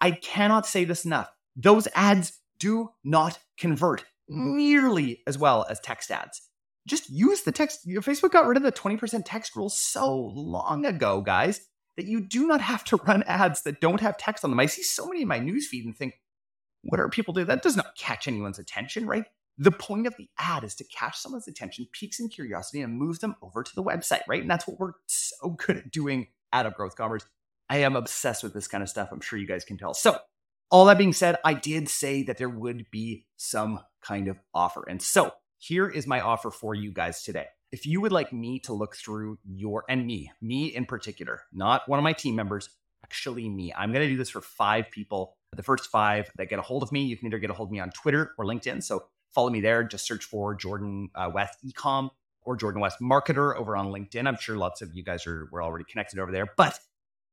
I 0.00 0.10
cannot 0.10 0.66
say 0.66 0.84
this 0.84 1.06
enough. 1.06 1.30
Those 1.56 1.88
ads 1.94 2.38
do 2.58 2.90
not 3.02 3.38
convert 3.56 4.04
nearly 4.28 5.22
as 5.26 5.38
well 5.38 5.64
as 5.70 5.80
text 5.80 6.10
ads. 6.10 6.42
Just 6.86 7.08
use 7.08 7.42
the 7.42 7.52
text. 7.52 7.88
Facebook 7.88 8.32
got 8.32 8.46
rid 8.46 8.58
of 8.58 8.62
the 8.62 8.72
20% 8.72 9.22
text 9.24 9.56
rule 9.56 9.70
so 9.70 10.14
long 10.14 10.84
ago, 10.84 11.22
guys 11.22 11.66
that 11.96 12.06
you 12.06 12.20
do 12.20 12.46
not 12.46 12.60
have 12.60 12.84
to 12.84 12.96
run 13.06 13.22
ads 13.24 13.62
that 13.62 13.80
don't 13.80 14.00
have 14.00 14.16
text 14.16 14.44
on 14.44 14.50
them. 14.50 14.60
I 14.60 14.66
see 14.66 14.82
so 14.82 15.06
many 15.06 15.22
in 15.22 15.28
my 15.28 15.40
newsfeed 15.40 15.84
and 15.84 15.96
think, 15.96 16.20
what 16.82 17.00
are 17.00 17.08
people 17.08 17.34
doing? 17.34 17.46
That 17.46 17.62
does 17.62 17.76
not 17.76 17.96
catch 17.96 18.28
anyone's 18.28 18.58
attention, 18.58 19.06
right? 19.06 19.24
The 19.56 19.70
point 19.70 20.06
of 20.06 20.16
the 20.16 20.28
ad 20.38 20.64
is 20.64 20.74
to 20.76 20.84
catch 20.84 21.16
someone's 21.16 21.48
attention, 21.48 21.86
piques 21.92 22.20
in 22.20 22.28
curiosity, 22.28 22.82
and 22.82 22.98
move 22.98 23.20
them 23.20 23.36
over 23.40 23.62
to 23.62 23.74
the 23.74 23.82
website, 23.82 24.22
right? 24.28 24.42
And 24.42 24.50
that's 24.50 24.66
what 24.66 24.78
we're 24.78 24.92
so 25.06 25.50
good 25.66 25.78
at 25.78 25.90
doing 25.90 26.28
out 26.52 26.66
of 26.66 26.74
growth 26.74 26.96
Commerce. 26.96 27.24
I 27.70 27.78
am 27.78 27.96
obsessed 27.96 28.42
with 28.42 28.52
this 28.52 28.68
kind 28.68 28.82
of 28.82 28.90
stuff. 28.90 29.08
I'm 29.10 29.20
sure 29.20 29.38
you 29.38 29.46
guys 29.46 29.64
can 29.64 29.78
tell. 29.78 29.94
So, 29.94 30.18
all 30.70 30.86
that 30.86 30.98
being 30.98 31.12
said, 31.12 31.36
I 31.44 31.54
did 31.54 31.88
say 31.88 32.24
that 32.24 32.36
there 32.36 32.48
would 32.48 32.90
be 32.90 33.26
some 33.36 33.80
kind 34.02 34.28
of 34.28 34.38
offer. 34.52 34.84
And 34.88 35.00
so, 35.00 35.32
here 35.58 35.88
is 35.88 36.06
my 36.06 36.20
offer 36.20 36.50
for 36.50 36.74
you 36.74 36.92
guys 36.92 37.22
today 37.22 37.46
if 37.74 37.84
you 37.86 38.00
would 38.00 38.12
like 38.12 38.32
me 38.32 38.60
to 38.60 38.72
look 38.72 38.94
through 38.94 39.36
your 39.44 39.84
and 39.88 40.06
me, 40.06 40.30
me 40.40 40.66
in 40.66 40.86
particular, 40.86 41.40
not 41.52 41.88
one 41.88 41.98
of 41.98 42.04
my 42.04 42.12
team 42.12 42.36
members, 42.36 42.68
actually 43.02 43.48
me, 43.48 43.74
I'm 43.76 43.90
going 43.92 44.06
to 44.06 44.08
do 44.08 44.16
this 44.16 44.30
for 44.30 44.40
five 44.40 44.92
people. 44.92 45.36
The 45.56 45.64
first 45.64 45.90
five 45.90 46.30
that 46.36 46.48
get 46.48 46.60
a 46.60 46.62
hold 46.62 46.84
of 46.84 46.92
me, 46.92 47.02
you 47.02 47.16
can 47.16 47.26
either 47.26 47.40
get 47.40 47.50
a 47.50 47.52
hold 47.52 47.70
of 47.70 47.72
me 47.72 47.80
on 47.80 47.90
Twitter 47.90 48.32
or 48.38 48.44
LinkedIn. 48.44 48.80
So 48.84 49.06
follow 49.32 49.50
me 49.50 49.60
there. 49.60 49.82
Just 49.82 50.06
search 50.06 50.24
for 50.24 50.54
Jordan 50.54 51.08
uh, 51.16 51.32
West 51.34 51.58
Ecom 51.66 52.10
or 52.42 52.54
Jordan 52.54 52.80
West 52.80 53.00
Marketer 53.02 53.56
over 53.56 53.76
on 53.76 53.88
LinkedIn. 53.88 54.28
I'm 54.28 54.38
sure 54.38 54.56
lots 54.56 54.80
of 54.80 54.94
you 54.94 55.02
guys 55.02 55.26
are 55.26 55.48
we're 55.50 55.64
already 55.64 55.84
connected 55.84 56.20
over 56.20 56.30
there. 56.30 56.46
But 56.56 56.78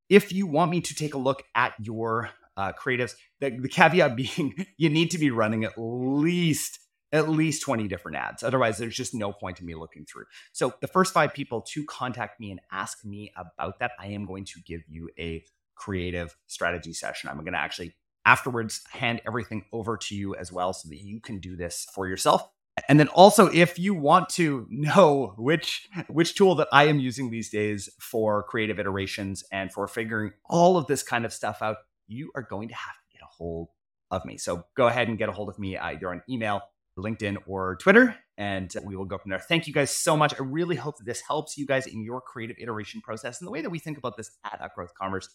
if 0.09 0.33
you 0.33 0.47
want 0.47 0.71
me 0.71 0.81
to 0.81 0.95
take 0.95 1.13
a 1.13 1.19
look 1.19 1.43
at 1.53 1.75
your 1.79 2.31
uh, 2.57 2.73
creatives, 2.73 3.13
the, 3.41 3.51
the 3.51 3.69
caveat 3.69 4.15
being 4.15 4.65
you 4.77 4.89
need 4.89 5.11
to 5.11 5.19
be 5.19 5.29
running 5.29 5.65
at 5.65 5.73
least 5.77 6.79
at 7.11 7.29
least 7.29 7.61
20 7.63 7.87
different 7.87 8.17
ads. 8.17 8.43
Otherwise, 8.43 8.77
there's 8.77 8.95
just 8.95 9.13
no 9.13 9.31
point 9.31 9.59
in 9.59 9.65
me 9.65 9.75
looking 9.75 10.05
through. 10.05 10.25
So, 10.51 10.73
the 10.81 10.87
first 10.87 11.13
five 11.13 11.33
people 11.33 11.61
to 11.61 11.85
contact 11.85 12.39
me 12.39 12.51
and 12.51 12.61
ask 12.71 13.03
me 13.03 13.31
about 13.35 13.79
that, 13.79 13.91
I 13.99 14.07
am 14.07 14.25
going 14.25 14.45
to 14.45 14.61
give 14.61 14.81
you 14.87 15.09
a 15.19 15.43
creative 15.75 16.35
strategy 16.47 16.93
session. 16.93 17.29
I'm 17.29 17.37
going 17.37 17.53
to 17.53 17.59
actually 17.59 17.93
afterwards 18.25 18.81
hand 18.91 19.21
everything 19.25 19.65
over 19.73 19.97
to 19.97 20.15
you 20.15 20.35
as 20.35 20.51
well 20.51 20.73
so 20.73 20.89
that 20.89 20.99
you 20.99 21.19
can 21.19 21.39
do 21.39 21.55
this 21.55 21.87
for 21.93 22.07
yourself. 22.07 22.47
And 22.87 22.99
then 22.99 23.07
also 23.09 23.47
if 23.47 23.77
you 23.77 23.93
want 23.93 24.29
to 24.29 24.65
know 24.69 25.33
which 25.37 25.89
which 26.07 26.35
tool 26.35 26.55
that 26.55 26.67
I 26.71 26.85
am 26.85 26.99
using 26.99 27.29
these 27.29 27.49
days 27.49 27.89
for 27.99 28.43
creative 28.43 28.79
iterations 28.79 29.43
and 29.51 29.71
for 29.71 29.87
figuring 29.87 30.31
all 30.45 30.77
of 30.77 30.87
this 30.87 31.03
kind 31.03 31.25
of 31.25 31.33
stuff 31.33 31.61
out, 31.61 31.77
you 32.07 32.31
are 32.35 32.43
going 32.43 32.69
to 32.69 32.75
have 32.75 32.95
to 32.95 33.17
get 33.17 33.21
a 33.23 33.27
hold 33.27 33.69
of 34.09 34.25
me. 34.25 34.37
So 34.37 34.65
go 34.75 34.87
ahead 34.87 35.07
and 35.07 35.17
get 35.17 35.29
a 35.29 35.31
hold 35.31 35.49
of 35.49 35.57
me 35.57 35.77
uh, 35.77 35.87
either 35.87 36.09
on 36.11 36.21
email, 36.29 36.61
LinkedIn, 37.01 37.37
or 37.47 37.75
Twitter, 37.77 38.15
and 38.37 38.73
we 38.83 38.95
will 38.95 39.05
go 39.05 39.17
from 39.17 39.29
there. 39.29 39.39
Thank 39.39 39.67
you 39.67 39.73
guys 39.73 39.91
so 39.91 40.17
much. 40.17 40.33
I 40.33 40.43
really 40.43 40.75
hope 40.75 40.97
that 40.97 41.05
this 41.05 41.21
helps 41.21 41.57
you 41.57 41.65
guys 41.65 41.87
in 41.87 42.03
your 42.03 42.21
creative 42.21 42.57
iteration 42.59 43.01
process 43.01 43.39
and 43.39 43.47
the 43.47 43.51
way 43.51 43.61
that 43.61 43.69
we 43.69 43.79
think 43.79 43.97
about 43.97 44.17
this 44.17 44.31
at 44.43 44.61
Upgrowth 44.61 44.93
Commerce. 44.99 45.29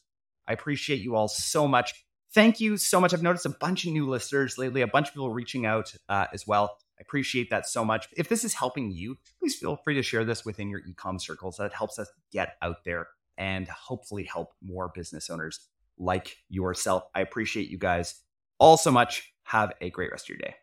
I 0.49 0.53
appreciate 0.53 1.01
you 1.01 1.17
all 1.17 1.29
so 1.29 1.67
much. 1.67 1.93
Thank 2.35 2.61
you 2.61 2.77
so 2.77 3.01
much. 3.01 3.15
I've 3.15 3.23
noticed 3.23 3.47
a 3.47 3.51
bunch 3.51 3.87
of 3.87 3.93
new 3.93 4.09
listeners 4.09 4.59
lately, 4.59 4.83
a 4.83 4.87
bunch 4.87 5.09
of 5.09 5.15
people 5.15 5.33
reaching 5.33 5.67
out 5.67 5.95
uh, 6.09 6.27
as 6.33 6.47
well. 6.47 6.77
I 6.99 7.03
appreciate 7.03 7.51
that 7.51 7.67
so 7.67 7.85
much. 7.85 8.09
If 8.17 8.29
this 8.29 8.45
is 8.45 8.55
helping 8.55 8.91
you, 8.91 9.17
please 9.39 9.57
feel 9.57 9.77
free 9.77 9.95
to 9.95 10.03
share 10.03 10.25
this 10.25 10.45
within 10.45 10.69
your 10.69 10.81
ecom 10.83 11.21
circles. 11.21 11.57
That 11.59 11.73
helps 11.73 11.99
us 11.99 12.11
get 12.33 12.57
out 12.63 12.85
there 12.85 13.09
and 13.39 13.69
hopefully 13.69 14.25
help 14.25 14.55
more 14.63 14.91
business 14.95 15.31
owners 15.31 15.61
like 15.99 16.37
yourself. 16.49 17.05
I 17.15 17.21
appreciate 17.21 17.69
you 17.69 17.79
guys 17.79 18.15
all 18.59 18.77
so 18.77 18.91
much. 18.91 19.33
Have 19.45 19.73
a 19.81 19.91
great 19.91 20.11
rest 20.11 20.27
of 20.27 20.31
your 20.31 20.39
day. 20.39 20.57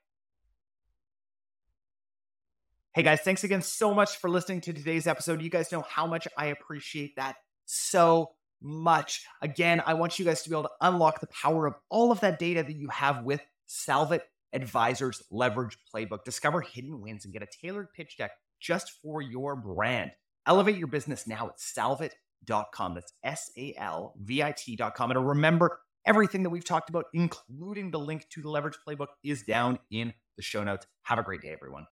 Hey 2.95 3.01
guys, 3.01 3.21
thanks 3.21 3.43
again 3.43 3.63
so 3.63 3.91
much 3.91 4.17
for 4.17 4.29
listening 4.29 4.61
to 4.61 4.71
today's 4.71 5.07
episode. 5.07 5.41
You 5.41 5.49
guys 5.49 5.71
know 5.71 5.81
how 5.81 6.05
much 6.05 6.27
I 6.37 6.47
appreciate 6.47 7.15
that 7.15 7.37
so 7.65 8.33
much. 8.61 9.25
Again, 9.41 9.81
I 9.83 9.95
want 9.95 10.19
you 10.19 10.25
guys 10.25 10.43
to 10.43 10.49
be 10.51 10.53
able 10.53 10.65
to 10.65 10.75
unlock 10.79 11.19
the 11.19 11.25
power 11.25 11.65
of 11.65 11.73
all 11.89 12.11
of 12.11 12.19
that 12.19 12.37
data 12.37 12.61
that 12.61 12.75
you 12.75 12.89
have 12.89 13.23
with 13.23 13.41
Salvit 13.67 14.19
Advisors 14.53 15.23
Leverage 15.31 15.75
Playbook. 15.91 16.23
Discover 16.23 16.61
hidden 16.61 17.01
wins 17.01 17.25
and 17.25 17.33
get 17.33 17.41
a 17.41 17.47
tailored 17.47 17.91
pitch 17.95 18.15
deck 18.15 18.29
just 18.61 18.91
for 19.01 19.23
your 19.23 19.55
brand. 19.55 20.11
Elevate 20.45 20.77
your 20.77 20.85
business 20.85 21.25
now 21.25 21.47
at 21.47 21.57
salvit.com. 21.57 22.93
That's 22.93 23.13
S 23.23 23.49
A 23.57 23.73
L 23.75 24.13
V 24.21 24.43
I 24.43 24.53
T.com. 24.55 25.09
And 25.09 25.27
remember, 25.27 25.79
everything 26.05 26.43
that 26.43 26.51
we've 26.51 26.63
talked 26.63 26.91
about, 26.91 27.05
including 27.15 27.89
the 27.89 27.97
link 27.97 28.29
to 28.29 28.43
the 28.43 28.51
Leverage 28.51 28.77
Playbook, 28.87 29.07
is 29.23 29.41
down 29.41 29.79
in 29.89 30.13
the 30.37 30.43
show 30.43 30.63
notes. 30.63 30.85
Have 31.01 31.17
a 31.17 31.23
great 31.23 31.41
day, 31.41 31.49
everyone. 31.49 31.81